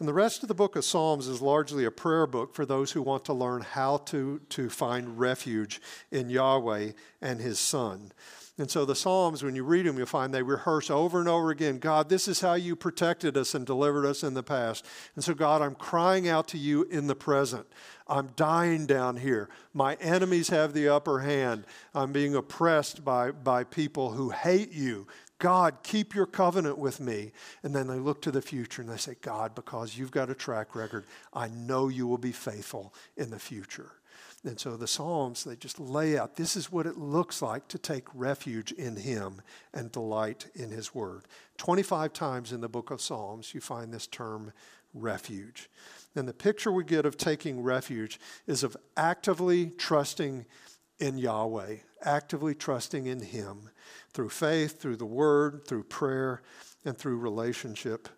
And 0.00 0.08
the 0.08 0.14
rest 0.14 0.42
of 0.42 0.48
the 0.48 0.54
book 0.54 0.76
of 0.76 0.84
Psalms 0.84 1.28
is 1.28 1.42
largely 1.42 1.84
a 1.84 1.90
prayer 1.90 2.26
book 2.26 2.54
for 2.54 2.64
those 2.64 2.90
who 2.90 3.02
want 3.02 3.26
to 3.26 3.34
learn 3.34 3.60
how 3.60 3.98
to, 3.98 4.40
to 4.48 4.70
find 4.70 5.20
refuge 5.20 5.80
in 6.10 6.30
Yahweh 6.30 6.92
and 7.20 7.38
his 7.38 7.60
Son. 7.60 8.10
And 8.56 8.70
so 8.70 8.86
the 8.86 8.94
Psalms, 8.94 9.42
when 9.42 9.54
you 9.54 9.62
read 9.62 9.84
them, 9.84 9.98
you'll 9.98 10.06
find 10.06 10.32
they 10.32 10.42
rehearse 10.42 10.90
over 10.90 11.20
and 11.20 11.28
over 11.28 11.50
again 11.50 11.78
God, 11.78 12.08
this 12.08 12.28
is 12.28 12.40
how 12.40 12.54
you 12.54 12.76
protected 12.76 13.36
us 13.36 13.54
and 13.54 13.66
delivered 13.66 14.06
us 14.06 14.22
in 14.22 14.32
the 14.32 14.42
past. 14.42 14.86
And 15.16 15.24
so, 15.24 15.34
God, 15.34 15.60
I'm 15.60 15.74
crying 15.74 16.28
out 16.28 16.48
to 16.48 16.58
you 16.58 16.84
in 16.84 17.06
the 17.06 17.14
present. 17.14 17.66
I'm 18.08 18.28
dying 18.36 18.86
down 18.86 19.16
here. 19.16 19.50
My 19.74 19.94
enemies 20.00 20.48
have 20.48 20.72
the 20.72 20.88
upper 20.88 21.20
hand. 21.20 21.64
I'm 21.94 22.12
being 22.12 22.34
oppressed 22.34 23.04
by, 23.04 23.32
by 23.32 23.64
people 23.64 24.12
who 24.12 24.30
hate 24.30 24.72
you. 24.72 25.06
God, 25.40 25.78
keep 25.82 26.14
your 26.14 26.26
covenant 26.26 26.78
with 26.78 27.00
me. 27.00 27.32
And 27.64 27.74
then 27.74 27.88
they 27.88 27.98
look 27.98 28.22
to 28.22 28.30
the 28.30 28.42
future 28.42 28.82
and 28.82 28.90
they 28.90 28.98
say, 28.98 29.16
God, 29.20 29.54
because 29.54 29.98
you've 29.98 30.12
got 30.12 30.30
a 30.30 30.34
track 30.34 30.76
record, 30.76 31.04
I 31.34 31.48
know 31.48 31.88
you 31.88 32.06
will 32.06 32.18
be 32.18 32.30
faithful 32.30 32.94
in 33.16 33.30
the 33.30 33.38
future. 33.38 33.90
And 34.44 34.58
so 34.58 34.76
the 34.76 34.86
Psalms, 34.86 35.44
they 35.44 35.56
just 35.56 35.80
lay 35.80 36.18
out 36.18 36.36
this 36.36 36.56
is 36.56 36.70
what 36.70 36.86
it 36.86 36.96
looks 36.96 37.42
like 37.42 37.68
to 37.68 37.78
take 37.78 38.04
refuge 38.14 38.72
in 38.72 38.96
Him 38.96 39.42
and 39.74 39.90
delight 39.90 40.46
in 40.54 40.70
His 40.70 40.94
Word. 40.94 41.24
25 41.58 42.12
times 42.12 42.52
in 42.52 42.60
the 42.60 42.68
book 42.68 42.90
of 42.90 43.00
Psalms, 43.00 43.54
you 43.54 43.60
find 43.60 43.92
this 43.92 44.06
term 44.06 44.52
refuge. 44.94 45.68
And 46.14 46.26
the 46.26 46.32
picture 46.34 46.72
we 46.72 46.84
get 46.84 47.06
of 47.06 47.16
taking 47.16 47.62
refuge 47.62 48.18
is 48.46 48.62
of 48.62 48.76
actively 48.96 49.70
trusting 49.70 50.46
in 50.98 51.18
Yahweh, 51.18 51.76
actively 52.02 52.54
trusting 52.54 53.06
in 53.06 53.20
Him 53.20 53.70
through 54.12 54.30
faith, 54.30 54.80
through 54.80 54.96
the 54.96 55.06
Word, 55.06 55.66
through 55.66 55.84
prayer, 55.84 56.42
and 56.84 56.96
through 56.96 57.18
relationship 57.18 58.08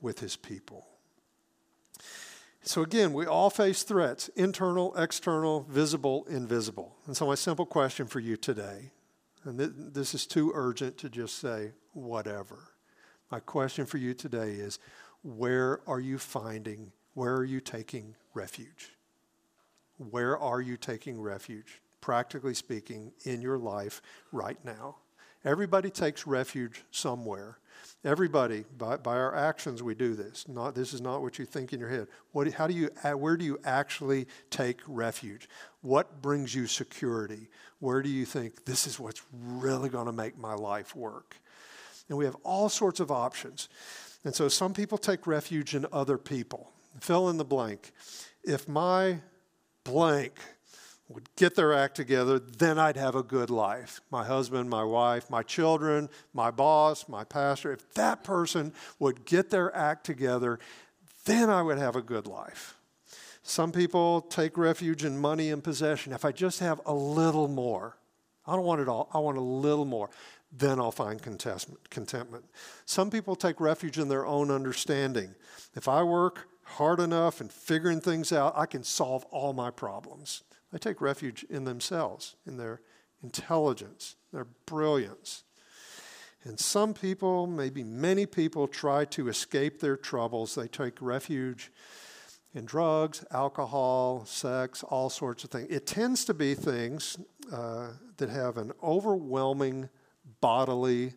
with 0.00 0.20
His 0.20 0.36
people. 0.36 0.86
So, 2.62 2.82
again, 2.82 3.12
we 3.12 3.26
all 3.26 3.50
face 3.50 3.82
threats 3.82 4.28
internal, 4.28 4.96
external, 4.96 5.66
visible, 5.68 6.24
invisible. 6.30 6.96
And 7.06 7.14
so, 7.14 7.26
my 7.26 7.34
simple 7.34 7.66
question 7.66 8.06
for 8.06 8.20
you 8.20 8.38
today, 8.38 8.90
and 9.44 9.58
th- 9.58 9.72
this 9.74 10.14
is 10.14 10.26
too 10.26 10.50
urgent 10.54 10.96
to 10.98 11.10
just 11.10 11.38
say 11.38 11.72
whatever. 11.92 12.58
My 13.30 13.40
question 13.40 13.84
for 13.84 13.98
you 13.98 14.14
today 14.14 14.52
is 14.52 14.78
where 15.22 15.80
are 15.86 16.00
you 16.00 16.18
finding, 16.18 16.92
where 17.12 17.34
are 17.34 17.44
you 17.44 17.60
taking 17.60 18.14
refuge? 18.32 18.92
Where 19.98 20.38
are 20.38 20.60
you 20.60 20.76
taking 20.76 21.20
refuge, 21.20 21.82
practically 22.00 22.54
speaking, 22.54 23.12
in 23.24 23.42
your 23.42 23.58
life 23.58 24.02
right 24.32 24.62
now? 24.64 24.96
Everybody 25.44 25.90
takes 25.90 26.26
refuge 26.26 26.82
somewhere. 26.90 27.58
Everybody, 28.04 28.64
by, 28.76 28.98
by 28.98 29.16
our 29.16 29.34
actions, 29.34 29.82
we 29.82 29.94
do 29.94 30.14
this. 30.14 30.46
Not, 30.46 30.74
this 30.74 30.92
is 30.92 31.00
not 31.00 31.22
what 31.22 31.38
you 31.38 31.46
think 31.46 31.72
in 31.72 31.80
your 31.80 31.88
head. 31.88 32.06
What, 32.32 32.52
how 32.52 32.66
do 32.66 32.74
you, 32.74 32.88
where 33.16 33.36
do 33.36 33.44
you 33.44 33.58
actually 33.64 34.26
take 34.50 34.80
refuge? 34.86 35.48
What 35.80 36.20
brings 36.20 36.54
you 36.54 36.66
security? 36.66 37.48
Where 37.78 38.02
do 38.02 38.10
you 38.10 38.26
think 38.26 38.64
this 38.64 38.86
is 38.86 39.00
what's 39.00 39.22
really 39.32 39.88
going 39.88 40.06
to 40.06 40.12
make 40.12 40.38
my 40.38 40.54
life 40.54 40.94
work? 40.94 41.36
And 42.08 42.18
we 42.18 42.26
have 42.26 42.36
all 42.42 42.68
sorts 42.68 43.00
of 43.00 43.10
options. 43.10 43.68
And 44.24 44.34
so 44.34 44.48
some 44.48 44.74
people 44.74 44.98
take 44.98 45.26
refuge 45.26 45.74
in 45.74 45.86
other 45.92 46.18
people. 46.18 46.72
Fill 47.00 47.30
in 47.30 47.38
the 47.38 47.44
blank. 47.44 47.92
If 48.42 48.68
my 48.68 49.20
blank 49.84 50.34
would 51.08 51.28
get 51.36 51.54
their 51.54 51.72
act 51.72 51.94
together, 51.96 52.38
then 52.38 52.78
I'd 52.78 52.96
have 52.96 53.14
a 53.14 53.22
good 53.22 53.50
life. 53.50 54.00
My 54.10 54.24
husband, 54.24 54.70
my 54.70 54.84
wife, 54.84 55.28
my 55.28 55.42
children, 55.42 56.08
my 56.32 56.50
boss, 56.50 57.08
my 57.08 57.24
pastor, 57.24 57.72
if 57.72 57.92
that 57.94 58.24
person 58.24 58.72
would 58.98 59.24
get 59.26 59.50
their 59.50 59.74
act 59.76 60.06
together, 60.06 60.58
then 61.26 61.50
I 61.50 61.62
would 61.62 61.78
have 61.78 61.94
a 61.96 62.02
good 62.02 62.26
life. 62.26 62.74
Some 63.42 63.70
people 63.72 64.22
take 64.22 64.56
refuge 64.56 65.04
in 65.04 65.18
money 65.18 65.50
and 65.50 65.62
possession. 65.62 66.14
If 66.14 66.24
I 66.24 66.32
just 66.32 66.60
have 66.60 66.80
a 66.86 66.94
little 66.94 67.48
more, 67.48 67.98
I 68.46 68.56
don't 68.56 68.64
want 68.64 68.80
it 68.80 68.88
all, 68.88 69.10
I 69.12 69.18
want 69.18 69.36
a 69.36 69.42
little 69.42 69.84
more, 69.84 70.08
then 70.50 70.78
I'll 70.78 70.92
find 70.92 71.20
contentment. 71.20 72.44
Some 72.86 73.10
people 73.10 73.36
take 73.36 73.60
refuge 73.60 73.98
in 73.98 74.08
their 74.08 74.24
own 74.24 74.50
understanding. 74.50 75.34
If 75.74 75.88
I 75.88 76.02
work 76.02 76.48
hard 76.62 77.00
enough 77.00 77.42
and 77.42 77.52
figuring 77.52 78.00
things 78.00 78.32
out, 78.32 78.54
I 78.56 78.64
can 78.64 78.82
solve 78.82 79.24
all 79.26 79.52
my 79.52 79.70
problems. 79.70 80.42
They 80.74 80.80
take 80.80 81.00
refuge 81.00 81.46
in 81.48 81.62
themselves, 81.62 82.34
in 82.48 82.56
their 82.56 82.80
intelligence, 83.22 84.16
their 84.32 84.48
brilliance. 84.66 85.44
And 86.42 86.58
some 86.58 86.94
people, 86.94 87.46
maybe 87.46 87.84
many 87.84 88.26
people, 88.26 88.66
try 88.66 89.04
to 89.04 89.28
escape 89.28 89.78
their 89.78 89.96
troubles. 89.96 90.56
They 90.56 90.66
take 90.66 91.00
refuge 91.00 91.70
in 92.54 92.64
drugs, 92.64 93.24
alcohol, 93.30 94.24
sex, 94.26 94.82
all 94.82 95.10
sorts 95.10 95.44
of 95.44 95.50
things. 95.50 95.68
It 95.70 95.86
tends 95.86 96.24
to 96.24 96.34
be 96.34 96.56
things 96.56 97.18
uh, 97.52 97.90
that 98.16 98.30
have 98.30 98.56
an 98.56 98.72
overwhelming 98.82 99.88
bodily 100.40 101.12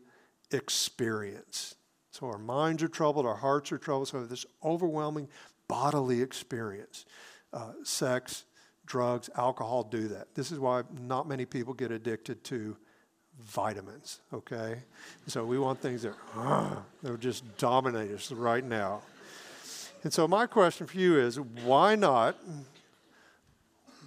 experience. 0.52 1.74
So 2.12 2.28
our 2.28 2.38
minds 2.38 2.84
are 2.84 2.88
troubled, 2.88 3.26
our 3.26 3.38
hearts 3.38 3.72
are 3.72 3.80
troubled, 3.80 4.10
so 4.10 4.24
this 4.24 4.46
overwhelming 4.64 5.30
bodily 5.68 6.22
experience. 6.22 7.06
Uh, 7.52 7.72
sex, 7.84 8.44
drugs, 8.88 9.30
alcohol 9.36 9.84
do 9.84 10.08
that. 10.08 10.34
This 10.34 10.52
is 10.52 10.60
why 10.60 10.84
not 11.00 11.28
many 11.28 11.46
people 11.46 11.74
get 11.74 11.92
addicted 11.92 12.44
to 12.46 12.76
vitamins, 13.40 14.22
okay? 14.34 14.80
So 15.28 15.46
we 15.46 15.60
want 15.60 15.80
things 15.80 16.02
that, 16.02 16.14
uh, 16.36 16.76
that 17.04 17.12
will 17.12 17.18
just 17.18 17.58
dominate 17.58 18.12
us 18.12 18.32
right 18.32 18.64
now. 18.64 19.02
And 20.04 20.12
so 20.14 20.28
my 20.28 20.48
question 20.48 20.88
for 20.88 20.98
you 20.98 21.20
is 21.20 21.40
why 21.40 21.96
not, 21.96 22.38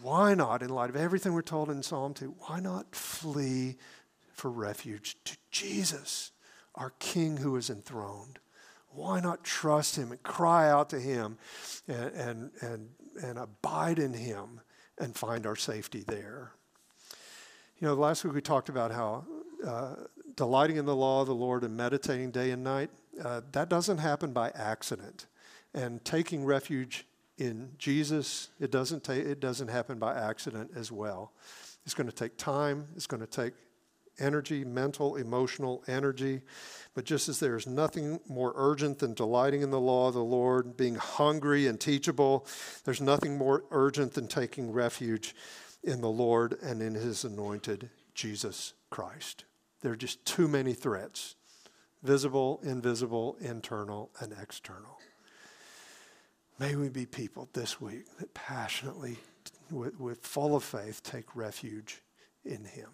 why 0.03 0.35
not, 0.35 0.63
in 0.63 0.71
light 0.71 0.91
of 0.91 0.97
everything 0.97 1.33
we're 1.33 1.43
told 1.43 1.71
in 1.71 1.83
Psalm 1.83 2.15
2, 2.15 2.35
why 2.47 2.61
not 2.61 2.95
flee 2.95 3.77
for 4.33 4.51
refuge 4.51 5.17
to 5.25 5.37
Jesus, 5.51 6.33
our 6.75 6.91
King 6.99 7.37
who 7.37 7.57
is 7.57 7.71
enthroned? 7.71 8.39
Why 8.93 9.21
not 9.21 9.45
trust 9.45 9.97
him 9.97 10.11
and 10.11 10.23
cry 10.23 10.69
out 10.69 10.91
to 10.91 10.99
him 10.99 11.39
and, 11.87 12.13
and, 12.13 12.51
and, 12.61 12.89
and 13.23 13.39
abide 13.39 13.99
in 13.99 14.15
him 14.15 14.61
and 15.01 15.17
find 15.17 15.47
our 15.47 15.57
safety 15.57 16.05
there. 16.07 16.53
You 17.81 17.89
know, 17.89 17.95
last 17.95 18.25
week 18.25 18.35
we 18.35 18.41
talked 18.41 18.69
about 18.69 18.93
how 18.93 19.25
uh, 19.67 19.95
delighting 20.37 20.77
in 20.77 20.85
the 20.85 20.95
law 20.95 21.23
of 21.23 21.27
the 21.27 21.35
Lord 21.35 21.65
and 21.65 21.77
meditating 21.77 22.31
day 22.31 22.51
and 22.51 22.63
night, 22.63 22.91
uh, 23.23 23.41
that 23.53 23.69
doesn't 23.69 23.99
happen 23.99 24.33
by 24.33 24.51
accident. 24.51 25.27
And 25.75 26.05
taking 26.05 26.45
refuge 26.45 27.07
in 27.39 27.71
Jesus, 27.79 28.49
it 28.61 28.71
doesn't, 28.71 29.05
ta- 29.05 29.13
it 29.13 29.41
doesn't 29.41 29.69
happen 29.69 29.99
by 29.99 30.15
accident 30.15 30.71
as 30.77 30.93
well. 30.93 31.33
It's 31.85 31.95
going 31.95 32.09
to 32.09 32.15
take 32.15 32.37
time, 32.37 32.89
it's 32.97 33.07
going 33.07 33.21
to 33.21 33.27
take 33.27 33.55
energy, 34.21 34.65
mental, 34.65 35.17
emotional 35.17 35.83
energy. 35.89 36.43
But 36.95 37.05
just 37.05 37.29
as 37.29 37.41
there 37.41 37.57
is 37.57 37.67
nothing 37.67 38.21
more 38.29 38.53
urgent 38.57 38.99
than 38.99 39.15
delighting 39.15 39.63
in 39.63 39.71
the 39.71 39.81
law 39.81 40.09
of 40.09 40.15
the 40.15 40.25
Lord, 40.25 40.77
being 40.77 40.97
hungry 40.97 41.67
and 41.67 41.81
teachable, 41.81 42.47
there's 42.85 43.01
nothing 43.01 43.39
more 43.39 43.65
urgent 43.71 44.15
than 44.15 44.29
taking 44.29 44.73
refuge 44.73 45.35
in 45.83 46.01
the 46.01 46.11
Lord 46.11 46.59
and 46.63 46.83
in 46.83 46.95
his 46.95 47.25
anointed 47.25 47.91
Jesus 48.15 48.75
Christ. 48.91 49.45
There 49.81 49.93
are 49.93 49.97
just 49.97 50.25
too 50.25 50.49
many 50.49 50.75
threats 50.75 51.37
visible, 52.03 52.61
invisible, 52.63 53.37
internal, 53.41 54.11
and 54.21 54.35
external. 54.41 54.99
May 56.59 56.75
we 56.75 56.89
be 56.89 57.07
people 57.07 57.49
this 57.53 57.81
week 57.81 58.05
that 58.19 58.33
passionately, 58.35 59.19
with, 59.71 59.99
with 59.99 60.27
full 60.27 60.57
of 60.57 60.65
faith, 60.65 61.03
take 61.03 61.37
refuge 61.37 62.03
in 62.45 62.65
Him. 62.65 62.91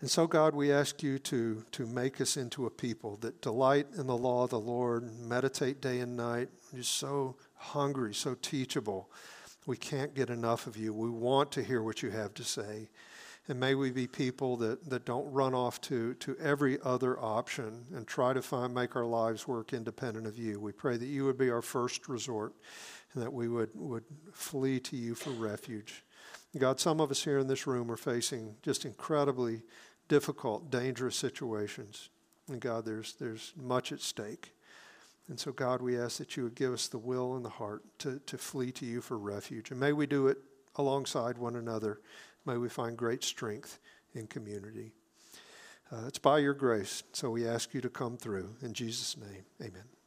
And 0.00 0.08
so, 0.08 0.28
God, 0.28 0.54
we 0.54 0.70
ask 0.70 1.02
you 1.02 1.18
to, 1.20 1.64
to 1.72 1.86
make 1.86 2.20
us 2.20 2.36
into 2.36 2.66
a 2.66 2.70
people 2.70 3.16
that 3.16 3.42
delight 3.42 3.88
in 3.96 4.06
the 4.06 4.16
law 4.16 4.44
of 4.44 4.50
the 4.50 4.60
Lord, 4.60 5.12
meditate 5.18 5.80
day 5.80 5.98
and 6.00 6.16
night, 6.16 6.48
You're 6.72 6.84
so 6.84 7.34
hungry, 7.56 8.14
so 8.14 8.34
teachable. 8.34 9.10
We 9.66 9.76
can't 9.76 10.14
get 10.14 10.30
enough 10.30 10.68
of 10.68 10.76
you. 10.76 10.94
We 10.94 11.10
want 11.10 11.50
to 11.52 11.64
hear 11.64 11.82
what 11.82 12.02
you 12.02 12.10
have 12.10 12.32
to 12.34 12.44
say. 12.44 12.88
And 13.48 13.58
may 13.58 13.74
we 13.74 13.90
be 13.90 14.06
people 14.06 14.56
that, 14.58 14.88
that 14.88 15.04
don't 15.04 15.30
run 15.32 15.54
off 15.54 15.80
to, 15.82 16.14
to 16.14 16.36
every 16.38 16.78
other 16.84 17.18
option 17.18 17.86
and 17.94 18.06
try 18.06 18.34
to 18.34 18.42
find, 18.42 18.74
make 18.74 18.94
our 18.94 19.06
lives 19.06 19.48
work 19.48 19.72
independent 19.72 20.26
of 20.26 20.38
you. 20.38 20.60
We 20.60 20.72
pray 20.72 20.96
that 20.96 21.06
you 21.06 21.24
would 21.24 21.38
be 21.38 21.50
our 21.50 21.62
first 21.62 22.08
resort 22.08 22.52
and 23.14 23.22
that 23.22 23.32
we 23.32 23.48
would, 23.48 23.70
would 23.74 24.04
flee 24.32 24.78
to 24.80 24.96
you 24.96 25.14
for 25.14 25.30
refuge. 25.30 26.04
God, 26.56 26.78
some 26.78 27.00
of 27.00 27.10
us 27.10 27.24
here 27.24 27.38
in 27.38 27.46
this 27.46 27.66
room 27.66 27.90
are 27.90 27.96
facing 27.96 28.54
just 28.62 28.84
incredibly 28.84 29.62
difficult, 30.08 30.70
dangerous 30.70 31.16
situations. 31.16 32.08
And 32.48 32.60
God, 32.60 32.84
there's, 32.84 33.14
there's 33.14 33.52
much 33.56 33.92
at 33.92 34.00
stake. 34.00 34.52
And 35.28 35.38
so, 35.38 35.52
God, 35.52 35.82
we 35.82 35.98
ask 35.98 36.18
that 36.18 36.36
you 36.36 36.44
would 36.44 36.54
give 36.54 36.72
us 36.72 36.88
the 36.88 36.98
will 36.98 37.36
and 37.36 37.44
the 37.44 37.50
heart 37.50 37.82
to, 37.98 38.20
to 38.26 38.38
flee 38.38 38.72
to 38.72 38.86
you 38.86 39.00
for 39.00 39.18
refuge. 39.18 39.70
And 39.70 39.78
may 39.78 39.92
we 39.92 40.06
do 40.06 40.28
it 40.28 40.38
alongside 40.76 41.36
one 41.36 41.56
another 41.56 42.00
May 42.48 42.56
we 42.56 42.70
find 42.70 42.96
great 42.96 43.22
strength 43.22 43.78
in 44.14 44.26
community. 44.26 44.92
Uh, 45.92 46.06
it's 46.06 46.18
by 46.18 46.38
your 46.38 46.54
grace, 46.54 47.02
so 47.12 47.28
we 47.28 47.46
ask 47.46 47.74
you 47.74 47.82
to 47.82 47.90
come 47.90 48.16
through. 48.16 48.56
In 48.62 48.72
Jesus' 48.72 49.18
name, 49.18 49.44
amen. 49.60 49.97